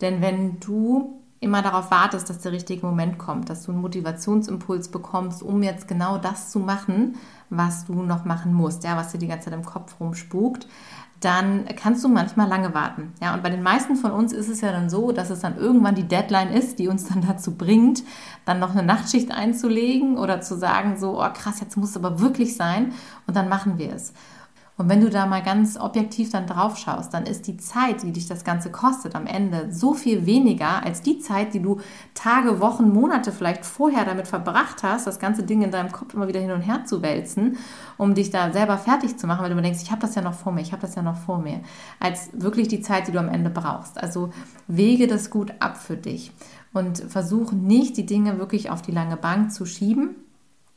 Denn 0.00 0.20
wenn 0.20 0.60
du 0.60 1.21
immer 1.42 1.60
darauf 1.60 1.90
wartest, 1.90 2.30
dass 2.30 2.38
der 2.38 2.52
richtige 2.52 2.86
Moment 2.86 3.18
kommt, 3.18 3.50
dass 3.50 3.64
du 3.64 3.72
einen 3.72 3.80
Motivationsimpuls 3.80 4.88
bekommst, 4.88 5.42
um 5.42 5.62
jetzt 5.62 5.88
genau 5.88 6.16
das 6.16 6.50
zu 6.50 6.60
machen, 6.60 7.16
was 7.50 7.84
du 7.84 8.02
noch 8.02 8.24
machen 8.24 8.54
musst, 8.54 8.84
ja, 8.84 8.96
was 8.96 9.12
dir 9.12 9.18
die 9.18 9.26
ganze 9.26 9.50
Zeit 9.50 9.58
im 9.58 9.64
Kopf 9.64 9.96
rumspukt, 10.00 10.66
dann 11.20 11.66
kannst 11.76 12.02
du 12.02 12.08
manchmal 12.08 12.48
lange 12.48 12.74
warten. 12.74 13.12
Ja, 13.20 13.34
und 13.34 13.42
bei 13.42 13.50
den 13.50 13.62
meisten 13.62 13.96
von 13.96 14.10
uns 14.10 14.32
ist 14.32 14.48
es 14.48 14.60
ja 14.60 14.72
dann 14.72 14.90
so, 14.90 15.12
dass 15.12 15.30
es 15.30 15.40
dann 15.40 15.56
irgendwann 15.56 15.94
die 15.94 16.06
Deadline 16.06 16.50
ist, 16.50 16.78
die 16.78 16.88
uns 16.88 17.06
dann 17.06 17.22
dazu 17.26 17.54
bringt, 17.54 18.02
dann 18.44 18.58
noch 18.58 18.70
eine 18.72 18.82
Nachtschicht 18.82 19.30
einzulegen 19.30 20.18
oder 20.18 20.40
zu 20.40 20.56
sagen, 20.56 20.96
so, 20.98 21.22
oh 21.22 21.28
krass, 21.32 21.60
jetzt 21.60 21.76
muss 21.76 21.90
es 21.90 21.96
aber 21.96 22.20
wirklich 22.20 22.56
sein 22.56 22.92
und 23.26 23.36
dann 23.36 23.48
machen 23.48 23.78
wir 23.78 23.92
es. 23.92 24.12
Und 24.78 24.88
wenn 24.88 25.02
du 25.02 25.10
da 25.10 25.26
mal 25.26 25.42
ganz 25.42 25.78
objektiv 25.78 26.30
dann 26.30 26.46
drauf 26.46 26.78
schaust, 26.78 27.12
dann 27.12 27.26
ist 27.26 27.46
die 27.46 27.58
Zeit, 27.58 28.02
die 28.02 28.12
dich 28.12 28.26
das 28.26 28.42
Ganze 28.42 28.70
kostet, 28.70 29.14
am 29.14 29.26
Ende 29.26 29.70
so 29.70 29.92
viel 29.92 30.24
weniger 30.24 30.82
als 30.82 31.02
die 31.02 31.18
Zeit, 31.18 31.52
die 31.52 31.60
du 31.60 31.80
Tage, 32.14 32.60
Wochen, 32.60 32.88
Monate 32.88 33.32
vielleicht 33.32 33.66
vorher 33.66 34.06
damit 34.06 34.26
verbracht 34.26 34.82
hast, 34.82 35.06
das 35.06 35.18
ganze 35.18 35.42
Ding 35.42 35.62
in 35.62 35.70
deinem 35.70 35.92
Kopf 35.92 36.14
immer 36.14 36.26
wieder 36.26 36.40
hin 36.40 36.52
und 36.52 36.62
her 36.62 36.84
zu 36.86 37.02
wälzen, 37.02 37.58
um 37.98 38.14
dich 38.14 38.30
da 38.30 38.50
selber 38.50 38.78
fertig 38.78 39.18
zu 39.18 39.26
machen, 39.26 39.42
weil 39.42 39.50
du 39.50 39.52
immer 39.52 39.62
denkst, 39.62 39.82
ich 39.82 39.90
habe 39.90 40.00
das 40.00 40.14
ja 40.14 40.22
noch 40.22 40.34
vor 40.34 40.52
mir, 40.52 40.62
ich 40.62 40.72
habe 40.72 40.82
das 40.82 40.94
ja 40.94 41.02
noch 41.02 41.16
vor 41.16 41.38
mir, 41.38 41.60
als 42.00 42.30
wirklich 42.32 42.68
die 42.68 42.80
Zeit, 42.80 43.08
die 43.08 43.12
du 43.12 43.18
am 43.18 43.28
Ende 43.28 43.50
brauchst. 43.50 44.02
Also 44.02 44.30
wege 44.68 45.06
das 45.06 45.28
gut 45.28 45.52
ab 45.60 45.76
für 45.76 45.98
dich 45.98 46.32
und 46.72 46.98
versuch 46.98 47.52
nicht, 47.52 47.98
die 47.98 48.06
Dinge 48.06 48.38
wirklich 48.38 48.70
auf 48.70 48.80
die 48.80 48.92
lange 48.92 49.18
Bank 49.18 49.52
zu 49.52 49.66
schieben, 49.66 50.16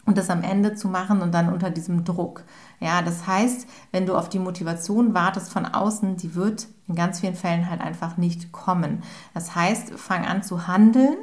und 0.06 0.18
das 0.18 0.30
am 0.30 0.44
Ende 0.44 0.76
zu 0.76 0.88
machen 0.88 1.22
und 1.22 1.34
dann 1.34 1.52
unter 1.52 1.70
diesem 1.70 2.04
Druck. 2.04 2.44
Ja, 2.80 3.02
das 3.02 3.26
heißt, 3.28 3.68
wenn 3.92 4.06
du 4.06 4.16
auf 4.16 4.30
die 4.30 4.40
Motivation 4.40 5.14
wartest 5.14 5.52
von 5.52 5.66
außen, 5.66 6.18
die 6.18 6.36
wird 6.36 6.68
in 6.88 6.96
ganz 6.96 7.20
vielen 7.20 7.36
Fällen 7.36 7.70
halt 7.70 7.82
einfach 7.82 8.18
nicht 8.18 8.52
kommen. 8.52 9.04
Das 9.34 9.56
heißt, 9.56 9.92
fang 9.96 10.26
an 10.26 10.44
zu 10.44 10.68
handeln 10.68 11.18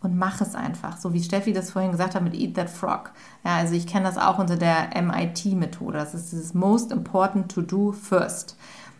und 0.00 0.16
mach 0.16 0.40
es 0.40 0.54
einfach, 0.54 0.96
so 0.96 1.12
wie 1.12 1.22
Steffi 1.22 1.52
das 1.52 1.72
vorhin 1.72 1.90
gesagt 1.90 2.14
hat 2.14 2.22
mit 2.22 2.34
Eat 2.34 2.54
That 2.54 2.70
Frog. 2.70 3.10
Ja, 3.44 3.56
also 3.56 3.74
ich 3.74 3.86
kenne 3.86 4.04
das 4.04 4.16
auch 4.16 4.38
unter 4.38 4.56
der 4.56 4.90
MIT-Methode. 4.94 5.98
Das 5.98 6.14
ist 6.14 6.30
dieses 6.30 6.54
Most 6.54 6.92
Important 6.92 7.50
to 7.50 7.62
Do 7.62 7.92
First. 7.92 8.56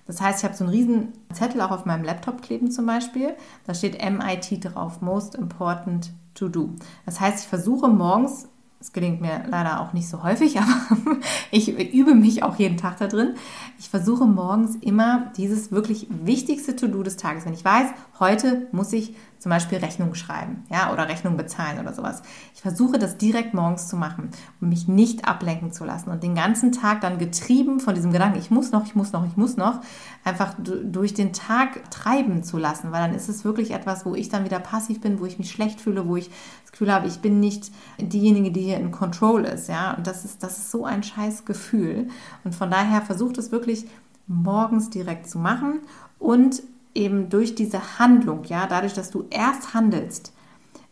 Das 0.07 0.21
heißt, 0.21 0.39
ich 0.39 0.45
habe 0.45 0.57
so 0.57 0.65
einen 0.65 0.73
riesen 0.73 1.13
Zettel 1.33 1.61
auch 1.61 1.71
auf 1.71 1.85
meinem 1.85 2.03
Laptop 2.03 2.43
kleben 2.43 2.71
zum 2.71 2.87
Beispiel. 2.87 3.37
Da 3.67 3.75
steht 3.75 4.03
MIT 4.03 4.65
drauf, 4.65 5.03
Most 5.03 5.35
Important 5.35 6.13
To 6.35 6.49
Do. 6.49 6.71
Das 7.05 7.21
heißt, 7.21 7.45
ich 7.45 7.49
versuche 7.49 7.89
morgens 7.89 8.49
es 8.81 8.93
gelingt 8.93 9.21
mir 9.21 9.43
leider 9.49 9.81
auch 9.81 9.93
nicht 9.93 10.09
so 10.09 10.23
häufig, 10.23 10.59
aber 10.61 11.19
ich 11.51 11.69
übe 11.93 12.15
mich 12.15 12.43
auch 12.43 12.57
jeden 12.57 12.77
Tag 12.77 12.99
da 12.99 13.09
drin. 13.09 13.35
Ich 13.79 13.89
versuche 13.89 14.27
morgens 14.27 14.77
immer 14.77 15.33
dieses 15.37 15.73
wirklich 15.73 16.07
wichtigste 16.11 16.77
To-Do 16.77 17.03
des 17.03 17.17
Tages. 17.17 17.45
Wenn 17.45 17.55
ich 17.55 17.65
weiß, 17.65 17.89
heute 18.21 18.69
muss 18.73 18.93
ich 18.93 19.15
zum 19.39 19.51
Beispiel 19.51 19.79
Rechnung 19.79 20.15
schreiben, 20.15 20.65
ja, 20.69 20.93
oder 20.93 21.09
Rechnung 21.09 21.37
bezahlen 21.37 21.79
oder 21.79 21.93
sowas. 21.93 22.23
Ich 22.55 22.61
versuche 22.61 22.99
das 22.99 23.19
direkt 23.19 23.55
morgens 23.55 23.87
zu 23.87 23.97
machen, 23.97 24.31
um 24.61 24.69
mich 24.69 24.89
nicht 24.89 25.29
ablenken 25.29 25.73
zu 25.73 25.85
lassen 25.85 26.11
und 26.11 26.25
den 26.25 26.35
ganzen 26.35 26.73
Tag 26.73 27.01
dann 27.03 27.19
getrieben 27.19 27.79
von 27.79 27.95
diesem 27.95 28.11
Gedanken, 28.11 28.39
ich 28.39 28.51
muss 28.51 28.73
noch, 28.73 28.85
ich 28.85 28.97
muss 28.97 29.13
noch, 29.13 29.25
ich 29.25 29.37
muss 29.37 29.57
noch, 29.57 29.81
einfach 30.25 30.55
durch 30.59 31.15
den 31.15 31.33
Tag 31.33 31.89
treiben 31.91 32.43
zu 32.43 32.59
lassen, 32.59 32.91
weil 32.91 33.01
dann 33.01 33.15
ist 33.15 33.29
es 33.29 33.45
wirklich 33.45 33.71
etwas, 33.71 34.05
wo 34.05 34.17
ich 34.17 34.29
dann 34.29 34.45
wieder 34.45 34.59
passiv 34.59 35.01
bin, 35.01 35.21
wo 35.21 35.27
ich 35.27 35.39
mich 35.39 35.53
schlecht 35.53 35.81
fühle, 35.81 36.09
wo 36.09 36.17
ich 36.17 36.31
Gefühl 36.79 36.95
habe, 36.95 37.09
ich 37.09 37.19
bin 37.19 37.41
nicht 37.41 37.73
diejenige, 37.99 38.53
die 38.53 38.61
hier 38.61 38.77
in 38.77 38.93
Control 38.93 39.45
ist, 39.45 39.69
ja, 39.69 39.95
und 39.95 40.07
das 40.07 40.25
ist, 40.25 40.45
das 40.45 40.59
ist 40.59 40.71
so 40.71 40.85
ein 40.85 41.03
scheiß 41.03 41.45
Gefühl 41.45 42.07
und 42.45 42.55
von 42.55 42.71
daher 42.71 43.03
versucht 43.03 43.37
es 43.37 43.51
wirklich 43.51 43.87
morgens 44.29 44.89
direkt 44.89 45.29
zu 45.29 45.41
machen 45.41 45.81
und 46.21 46.63
eben 46.95 47.31
durch 47.31 47.57
diese 47.57 47.99
Handlung, 47.99 48.45
ja, 48.45 48.69
dadurch, 48.69 48.93
dass 48.95 49.11
du 49.11 49.25
erst 49.29 49.75
handelst, 49.75 50.33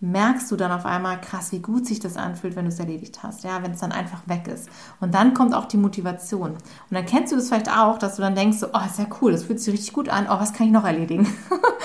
merkst 0.01 0.51
du 0.51 0.57
dann 0.57 0.73
auf 0.73 0.85
einmal 0.85 1.21
krass, 1.21 1.53
wie 1.53 1.61
gut 1.61 1.87
sich 1.87 2.01
das 2.01 2.17
anfühlt, 2.17 2.57
wenn 2.57 2.65
du 2.65 2.71
es 2.71 2.81
erledigt 2.81 3.23
hast, 3.23 3.45
ja, 3.45 3.63
wenn 3.63 3.71
es 3.71 3.81
dann 3.81 3.93
einfach 3.93 4.23
weg 4.27 4.47
ist. 4.47 4.69
Und 5.01 5.15
dann 5.15 5.35
kommt 5.35 5.55
auch 5.55 5.65
die 5.67 5.79
Motivation. 5.79 6.51
Und 6.51 6.61
dann 6.91 7.07
kennst 7.07 7.33
du 7.33 7.37
das 7.37 7.49
vielleicht 7.49 7.71
auch, 7.71 7.99
dass 7.99 8.17
du 8.17 8.23
dann 8.23 8.35
denkst, 8.35 8.59
so, 8.59 8.67
oh, 8.75 8.81
ist 8.85 8.99
ja 8.99 9.07
cool, 9.21 9.33
das 9.33 9.45
fühlt 9.45 9.61
sich 9.61 9.73
richtig 9.73 9.93
gut 9.95 10.09
an, 10.09 10.27
oh, 10.29 10.39
was 10.39 10.53
kann 10.53 10.67
ich 10.67 10.73
noch 10.73 10.85
erledigen? 10.85 11.27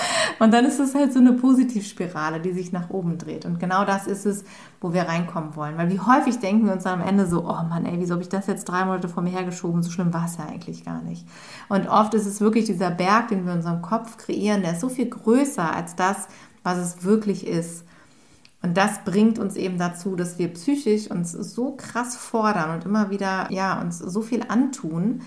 und 0.42 0.52
dann 0.52 0.64
ist 0.64 0.80
es 0.80 0.96
halt 0.96 1.12
so 1.12 1.20
eine 1.20 1.34
Positivspirale, 1.34 2.40
die 2.40 2.50
sich 2.50 2.72
nach 2.72 2.90
oben 2.90 3.16
dreht. 3.16 3.46
Und 3.46 3.60
genau 3.60 3.84
das 3.84 4.08
ist 4.08 4.26
es, 4.26 4.42
wo 4.80 4.92
wir 4.92 5.02
reinkommen 5.02 5.54
wollen. 5.54 5.78
Weil 5.78 5.88
wie 5.90 6.00
häufig 6.00 6.40
denken 6.40 6.66
wir 6.66 6.72
uns 6.72 6.82
dann 6.82 7.00
am 7.00 7.06
Ende 7.06 7.28
so, 7.28 7.44
oh 7.44 7.62
Mann, 7.62 7.86
ey, 7.86 8.00
wieso 8.00 8.14
habe 8.14 8.24
ich 8.24 8.28
das 8.28 8.48
jetzt 8.48 8.64
drei 8.64 8.84
Monate 8.84 9.08
vor 9.08 9.22
mir 9.22 9.30
hergeschoben? 9.30 9.84
So 9.84 9.92
schlimm 9.92 10.12
war 10.12 10.24
es 10.24 10.38
ja 10.38 10.46
eigentlich 10.46 10.84
gar 10.84 11.00
nicht. 11.02 11.24
Und 11.68 11.86
oft 11.86 12.12
ist 12.14 12.26
es 12.26 12.40
wirklich 12.40 12.64
dieser 12.64 12.90
Berg, 12.90 13.28
den 13.28 13.44
wir 13.44 13.52
in 13.52 13.58
unserem 13.58 13.82
Kopf 13.82 14.16
kreieren, 14.16 14.62
der 14.62 14.72
ist 14.72 14.80
so 14.80 14.88
viel 14.88 15.08
größer 15.08 15.76
als 15.76 15.94
das, 15.94 16.26
was 16.64 16.78
es 16.78 17.04
wirklich 17.04 17.46
ist. 17.46 17.84
Und 18.62 18.76
das 18.76 19.04
bringt 19.04 19.38
uns 19.38 19.54
eben 19.54 19.78
dazu, 19.78 20.16
dass 20.16 20.40
wir 20.40 20.48
psychisch 20.48 21.08
uns 21.08 21.30
so 21.30 21.76
krass 21.76 22.16
fordern 22.16 22.74
und 22.74 22.84
immer 22.84 23.10
wieder 23.10 23.46
ja, 23.50 23.80
uns 23.80 24.00
so 24.00 24.22
viel 24.22 24.42
antun, 24.48 25.22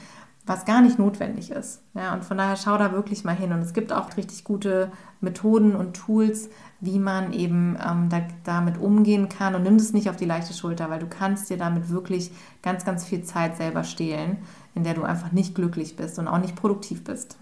was 0.45 0.65
gar 0.65 0.81
nicht 0.81 0.99
notwendig 0.99 1.49
ist. 1.49 1.81
Ja, 1.95 2.13
und 2.13 2.23
von 2.23 2.37
daher 2.37 2.55
schau 2.55 2.77
da 2.77 2.91
wirklich 2.91 3.23
mal 3.23 3.35
hin. 3.35 3.51
Und 3.51 3.61
es 3.61 3.73
gibt 3.73 3.91
auch 3.91 4.15
richtig 4.15 4.43
gute 4.43 4.91
Methoden 5.19 5.75
und 5.75 5.95
Tools, 5.95 6.49
wie 6.79 6.99
man 6.99 7.33
eben 7.33 7.77
ähm, 7.83 8.09
da, 8.09 8.21
damit 8.43 8.77
umgehen 8.77 9.27
kann. 9.27 9.55
Und 9.55 9.63
nimm 9.63 9.75
es 9.75 9.93
nicht 9.93 10.09
auf 10.09 10.17
die 10.17 10.25
leichte 10.25 10.53
Schulter, 10.53 10.89
weil 10.89 10.99
du 10.99 11.07
kannst 11.07 11.49
dir 11.49 11.57
damit 11.57 11.89
wirklich 11.89 12.31
ganz, 12.61 12.85
ganz 12.85 13.05
viel 13.05 13.23
Zeit 13.23 13.57
selber 13.57 13.83
stehlen, 13.83 14.37
in 14.75 14.83
der 14.83 14.93
du 14.93 15.03
einfach 15.03 15.31
nicht 15.31 15.55
glücklich 15.55 15.95
bist 15.95 16.19
und 16.19 16.27
auch 16.27 16.39
nicht 16.39 16.55
produktiv 16.55 17.03
bist. 17.03 17.37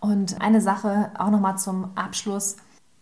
Und 0.00 0.40
eine 0.40 0.60
Sache 0.60 1.10
auch 1.18 1.30
nochmal 1.30 1.56
zum 1.56 1.96
Abschluss 1.96 2.56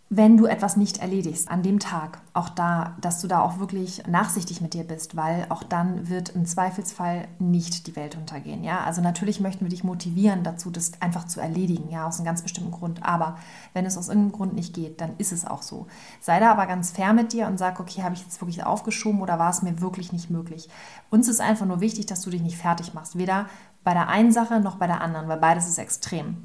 wenn 0.09 0.37
du 0.37 0.47
etwas 0.47 0.77
nicht 0.77 0.99
erledigst 0.99 1.51
an 1.51 1.64
dem 1.64 1.81
Tag, 1.81 2.21
auch 2.33 2.49
da, 2.49 2.97
dass 3.01 3.21
du 3.21 3.27
da 3.27 3.40
auch 3.40 3.59
wirklich 3.59 4.07
nachsichtig 4.07 4.61
mit 4.61 4.73
dir 4.73 4.85
bist, 4.85 5.16
weil 5.16 5.47
auch 5.49 5.64
dann 5.64 6.09
wird 6.09 6.29
im 6.29 6.47
Zweifelsfall 6.47 7.27
nicht 7.40 7.88
die 7.88 7.97
Welt 7.97 8.16
untergehen. 8.16 8.62
Ja, 8.62 8.85
also 8.85 9.03
natürlich 9.03 9.40
möchten 9.40 9.64
wir 9.64 9.69
dich 9.69 9.83
motivieren 9.83 10.45
dazu, 10.45 10.71
das 10.71 10.92
einfach 11.01 11.25
zu 11.25 11.40
erledigen, 11.40 11.90
ja, 11.90 12.07
aus 12.07 12.19
einem 12.19 12.25
ganz 12.27 12.42
bestimmten 12.42 12.71
Grund. 12.71 13.03
Aber 13.03 13.37
wenn 13.73 13.85
es 13.85 13.99
aus 13.99 14.07
irgendeinem 14.07 14.33
Grund 14.33 14.55
nicht 14.55 14.75
geht, 14.75 15.01
dann 15.01 15.16
ist 15.19 15.33
es 15.33 15.45
auch 15.45 15.62
so. 15.62 15.88
Sei 16.21 16.38
da 16.38 16.53
aber 16.53 16.66
ganz 16.66 16.92
fair 16.92 17.12
mit 17.12 17.33
dir 17.33 17.49
und 17.49 17.59
sag, 17.59 17.81
okay, 17.81 18.05
habe 18.05 18.14
ich 18.14 18.23
jetzt 18.23 18.40
wirklich 18.40 18.62
aufgeschoben 18.62 19.21
oder 19.21 19.40
war 19.40 19.51
es 19.51 19.62
mir 19.62 19.81
wirklich 19.81 20.12
nicht 20.12 20.31
möglich? 20.31 20.69
Uns 21.11 21.27
ist 21.27 21.40
einfach 21.40 21.66
nur 21.66 21.81
wichtig, 21.81 22.07
dass 22.07 22.21
du 22.21 22.31
dich 22.31 22.42
nicht 22.42 22.59
fertig 22.59 22.95
machst, 22.95 23.19
weder 23.19 23.47
bei 23.83 23.92
der 23.92 24.07
einen 24.09 24.31
Sache 24.31 24.61
noch 24.61 24.77
bei 24.77 24.87
der 24.87 25.01
anderen, 25.01 25.27
weil 25.27 25.38
beides 25.38 25.66
ist 25.66 25.79
extrem. 25.79 26.45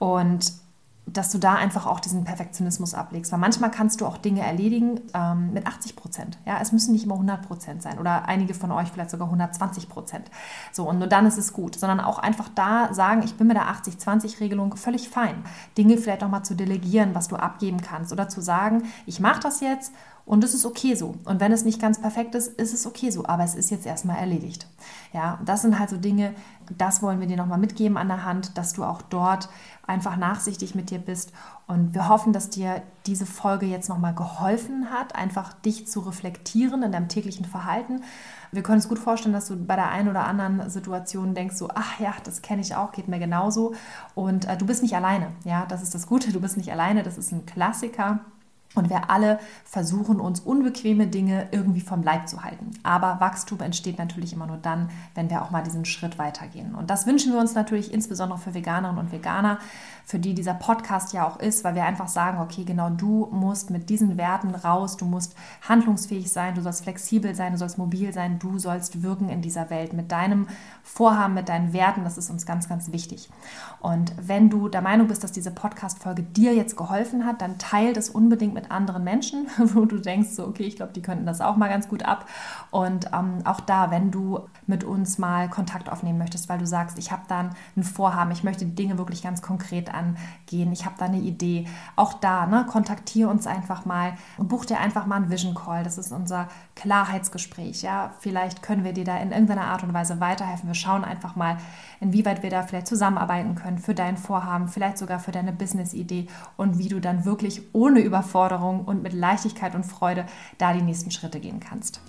Und 0.00 0.52
dass 1.06 1.30
du 1.30 1.38
da 1.38 1.54
einfach 1.54 1.86
auch 1.86 2.00
diesen 2.00 2.24
Perfektionismus 2.24 2.92
ablegst. 2.92 3.30
Weil 3.30 3.38
manchmal 3.38 3.70
kannst 3.70 4.00
du 4.00 4.06
auch 4.06 4.18
Dinge 4.18 4.40
erledigen 4.40 5.00
ähm, 5.14 5.52
mit 5.52 5.66
80 5.66 5.94
Prozent. 5.94 6.38
Ja, 6.44 6.58
es 6.60 6.72
müssen 6.72 6.92
nicht 6.92 7.04
immer 7.04 7.14
100 7.14 7.46
Prozent 7.46 7.82
sein 7.82 7.98
oder 7.98 8.26
einige 8.26 8.54
von 8.54 8.72
euch 8.72 8.88
vielleicht 8.88 9.10
sogar 9.10 9.28
120 9.28 9.88
Prozent. 9.88 10.30
So, 10.72 10.88
und 10.88 10.98
nur 10.98 11.06
dann 11.06 11.24
ist 11.26 11.38
es 11.38 11.52
gut. 11.52 11.78
Sondern 11.78 12.00
auch 12.00 12.18
einfach 12.18 12.48
da 12.54 12.92
sagen, 12.92 13.22
ich 13.22 13.36
bin 13.36 13.46
mit 13.46 13.56
der 13.56 13.68
80-20-Regelung 13.68 14.76
völlig 14.76 15.08
fein. 15.08 15.44
Dinge 15.78 15.96
vielleicht 15.96 16.24
auch 16.24 16.28
mal 16.28 16.42
zu 16.42 16.56
delegieren, 16.56 17.14
was 17.14 17.28
du 17.28 17.36
abgeben 17.36 17.80
kannst. 17.80 18.12
Oder 18.12 18.28
zu 18.28 18.40
sagen, 18.40 18.82
ich 19.06 19.20
mache 19.20 19.40
das 19.40 19.60
jetzt 19.60 19.92
und 20.26 20.42
es 20.42 20.54
ist 20.54 20.66
okay 20.66 20.96
so. 20.96 21.14
Und 21.24 21.38
wenn 21.38 21.52
es 21.52 21.64
nicht 21.64 21.80
ganz 21.80 22.00
perfekt 22.00 22.34
ist, 22.34 22.48
ist 22.48 22.74
es 22.74 22.84
okay 22.84 23.10
so. 23.10 23.24
Aber 23.26 23.44
es 23.44 23.54
ist 23.54 23.70
jetzt 23.70 23.86
erstmal 23.86 24.16
erledigt. 24.16 24.66
Ja, 25.12 25.38
das 25.44 25.62
sind 25.62 25.78
halt 25.78 25.88
so 25.88 25.96
Dinge, 25.96 26.34
das 26.76 27.00
wollen 27.00 27.20
wir 27.20 27.28
dir 27.28 27.36
nochmal 27.36 27.58
mitgeben 27.58 27.96
an 27.96 28.08
der 28.08 28.24
Hand, 28.24 28.58
dass 28.58 28.72
du 28.72 28.82
auch 28.82 29.02
dort 29.02 29.48
einfach 29.86 30.16
nachsichtig 30.16 30.74
mit 30.74 30.90
dir 30.90 30.98
bist. 30.98 31.32
Und 31.68 31.94
wir 31.94 32.08
hoffen, 32.08 32.32
dass 32.32 32.50
dir 32.50 32.82
diese 33.06 33.24
Folge 33.24 33.66
jetzt 33.66 33.88
nochmal 33.88 34.16
geholfen 34.16 34.90
hat, 34.90 35.14
einfach 35.14 35.52
dich 35.52 35.86
zu 35.86 36.00
reflektieren 36.00 36.82
in 36.82 36.90
deinem 36.90 37.08
täglichen 37.08 37.44
Verhalten. 37.44 38.02
Wir 38.50 38.64
können 38.64 38.78
uns 38.78 38.88
gut 38.88 38.98
vorstellen, 38.98 39.32
dass 39.32 39.46
du 39.46 39.56
bei 39.56 39.76
der 39.76 39.90
einen 39.90 40.08
oder 40.08 40.26
anderen 40.26 40.68
Situation 40.68 41.34
denkst, 41.34 41.54
so, 41.54 41.68
ach 41.72 42.00
ja, 42.00 42.12
das 42.24 42.42
kenne 42.42 42.62
ich 42.62 42.74
auch, 42.74 42.90
geht 42.90 43.06
mir 43.06 43.20
genauso. 43.20 43.74
Und 44.16 44.46
äh, 44.46 44.56
du 44.56 44.66
bist 44.66 44.82
nicht 44.82 44.96
alleine. 44.96 45.28
Ja, 45.44 45.66
das 45.66 45.84
ist 45.84 45.94
das 45.94 46.08
Gute, 46.08 46.32
du 46.32 46.40
bist 46.40 46.56
nicht 46.56 46.72
alleine, 46.72 47.04
das 47.04 47.16
ist 47.16 47.30
ein 47.30 47.46
Klassiker. 47.46 48.20
Und 48.76 48.90
wir 48.90 49.10
alle 49.10 49.40
versuchen 49.64 50.20
uns 50.20 50.40
unbequeme 50.40 51.08
Dinge 51.08 51.48
irgendwie 51.50 51.80
vom 51.80 52.02
Leib 52.02 52.28
zu 52.28 52.44
halten. 52.44 52.70
Aber 52.82 53.18
Wachstum 53.20 53.60
entsteht 53.60 53.98
natürlich 53.98 54.32
immer 54.32 54.46
nur 54.46 54.58
dann, 54.58 54.90
wenn 55.14 55.30
wir 55.30 55.42
auch 55.42 55.50
mal 55.50 55.62
diesen 55.62 55.84
Schritt 55.84 56.18
weitergehen. 56.18 56.74
Und 56.74 56.90
das 56.90 57.06
wünschen 57.06 57.32
wir 57.32 57.40
uns 57.40 57.54
natürlich 57.54 57.92
insbesondere 57.92 58.38
für 58.38 58.54
Veganerinnen 58.54 59.00
und 59.00 59.12
Veganer, 59.12 59.58
für 60.06 60.20
die 60.20 60.34
dieser 60.34 60.54
Podcast 60.54 61.12
ja 61.14 61.26
auch 61.26 61.40
ist, 61.40 61.64
weil 61.64 61.74
wir 61.74 61.84
einfach 61.84 62.06
sagen, 62.06 62.38
okay, 62.38 62.62
genau 62.62 62.90
du 62.90 63.28
musst 63.32 63.70
mit 63.70 63.90
diesen 63.90 64.16
Werten 64.16 64.54
raus, 64.54 64.96
du 64.96 65.04
musst 65.04 65.34
handlungsfähig 65.68 66.30
sein, 66.30 66.54
du 66.54 66.62
sollst 66.62 66.84
flexibel 66.84 67.34
sein, 67.34 67.52
du 67.52 67.58
sollst 67.58 67.76
mobil 67.76 68.12
sein, 68.12 68.38
du 68.38 68.60
sollst 68.60 69.02
wirken 69.02 69.28
in 69.28 69.42
dieser 69.42 69.68
Welt 69.68 69.94
mit 69.94 70.12
deinem 70.12 70.46
Vorhaben, 70.84 71.34
mit 71.34 71.48
deinen 71.48 71.72
Werten, 71.72 72.04
das 72.04 72.18
ist 72.18 72.30
uns 72.30 72.46
ganz, 72.46 72.68
ganz 72.68 72.92
wichtig. 72.92 73.28
Und 73.80 74.12
wenn 74.20 74.48
du 74.48 74.68
der 74.68 74.80
Meinung 74.80 75.08
bist, 75.08 75.24
dass 75.24 75.32
diese 75.32 75.50
Podcast-Folge 75.50 76.22
dir 76.22 76.54
jetzt 76.54 76.76
geholfen 76.76 77.26
hat, 77.26 77.40
dann 77.40 77.58
teile 77.58 77.92
das 77.92 78.08
unbedingt 78.08 78.54
mit 78.54 78.65
anderen 78.70 79.04
Menschen, 79.04 79.46
wo 79.58 79.84
du 79.84 79.98
denkst, 79.98 80.30
so, 80.30 80.46
okay, 80.46 80.64
ich 80.64 80.76
glaube, 80.76 80.92
die 80.92 81.02
könnten 81.02 81.26
das 81.26 81.40
auch 81.40 81.56
mal 81.56 81.68
ganz 81.68 81.88
gut 81.88 82.04
ab. 82.04 82.26
Und 82.70 83.06
ähm, 83.12 83.38
auch 83.44 83.60
da, 83.60 83.90
wenn 83.90 84.10
du 84.10 84.40
mit 84.66 84.84
uns 84.84 85.18
mal 85.18 85.48
Kontakt 85.48 85.90
aufnehmen 85.90 86.18
möchtest, 86.18 86.48
weil 86.48 86.58
du 86.58 86.66
sagst, 86.66 86.98
ich 86.98 87.12
habe 87.12 87.22
dann 87.28 87.50
ein 87.76 87.82
Vorhaben, 87.82 88.30
ich 88.30 88.44
möchte 88.44 88.64
die 88.64 88.74
Dinge 88.74 88.98
wirklich 88.98 89.22
ganz 89.22 89.42
konkret 89.42 89.92
angehen, 89.94 90.72
ich 90.72 90.84
habe 90.84 90.96
da 90.98 91.06
eine 91.06 91.18
Idee. 91.18 91.66
Auch 91.94 92.14
da, 92.14 92.46
ne, 92.46 92.66
kontaktiere 92.68 93.30
uns 93.30 93.46
einfach 93.46 93.84
mal 93.84 94.14
und 94.38 94.48
buch 94.48 94.64
dir 94.64 94.78
einfach 94.78 95.06
mal 95.06 95.16
einen 95.16 95.30
Vision 95.30 95.54
Call. 95.54 95.84
Das 95.84 95.98
ist 95.98 96.12
unser 96.12 96.48
Klarheitsgespräch. 96.74 97.82
Ja, 97.82 98.12
vielleicht 98.18 98.62
können 98.62 98.84
wir 98.84 98.92
dir 98.92 99.04
da 99.04 99.18
in 99.18 99.32
irgendeiner 99.32 99.66
Art 99.66 99.82
und 99.82 99.94
Weise 99.94 100.20
weiterhelfen. 100.20 100.68
Wir 100.68 100.74
schauen 100.74 101.04
einfach 101.04 101.36
mal, 101.36 101.56
inwieweit 102.00 102.42
wir 102.42 102.50
da 102.50 102.62
vielleicht 102.62 102.86
zusammenarbeiten 102.86 103.54
können 103.54 103.78
für 103.78 103.94
dein 103.94 104.16
Vorhaben, 104.16 104.68
vielleicht 104.68 104.98
sogar 104.98 105.18
für 105.18 105.32
deine 105.32 105.52
Business-Idee 105.52 106.26
und 106.56 106.78
wie 106.78 106.88
du 106.88 107.00
dann 107.00 107.24
wirklich 107.24 107.62
ohne 107.72 108.00
Überforderung 108.00 108.45
und 108.54 109.02
mit 109.02 109.12
Leichtigkeit 109.12 109.74
und 109.74 109.84
Freude 109.84 110.26
da 110.58 110.72
die 110.72 110.82
nächsten 110.82 111.10
Schritte 111.10 111.40
gehen 111.40 111.60
kannst. 111.60 112.00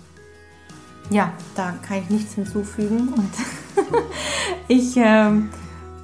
Ja, 1.10 1.32
da 1.54 1.74
kann 1.82 1.98
ich 1.98 2.10
nichts 2.10 2.34
hinzufügen 2.34 3.08
und 3.08 3.30
ich 4.68 4.96
ähm, 4.96 5.50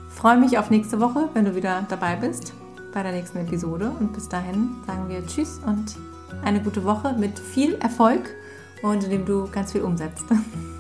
freue 0.08 0.38
mich 0.38 0.58
auf 0.58 0.70
nächste 0.70 1.00
Woche, 1.00 1.28
wenn 1.34 1.44
du 1.44 1.54
wieder 1.54 1.84
dabei 1.88 2.16
bist 2.16 2.54
bei 2.94 3.02
der 3.02 3.12
nächsten 3.12 3.38
Episode. 3.38 3.92
Und 4.00 4.14
bis 4.14 4.28
dahin 4.28 4.76
sagen 4.86 5.08
wir 5.08 5.26
Tschüss 5.26 5.60
und 5.66 5.96
eine 6.42 6.62
gute 6.62 6.84
Woche 6.84 7.12
mit 7.12 7.38
viel 7.38 7.74
Erfolg 7.76 8.34
und 8.82 9.04
indem 9.04 9.26
du 9.26 9.48
ganz 9.50 9.72
viel 9.72 9.82
umsetzt. 9.82 10.24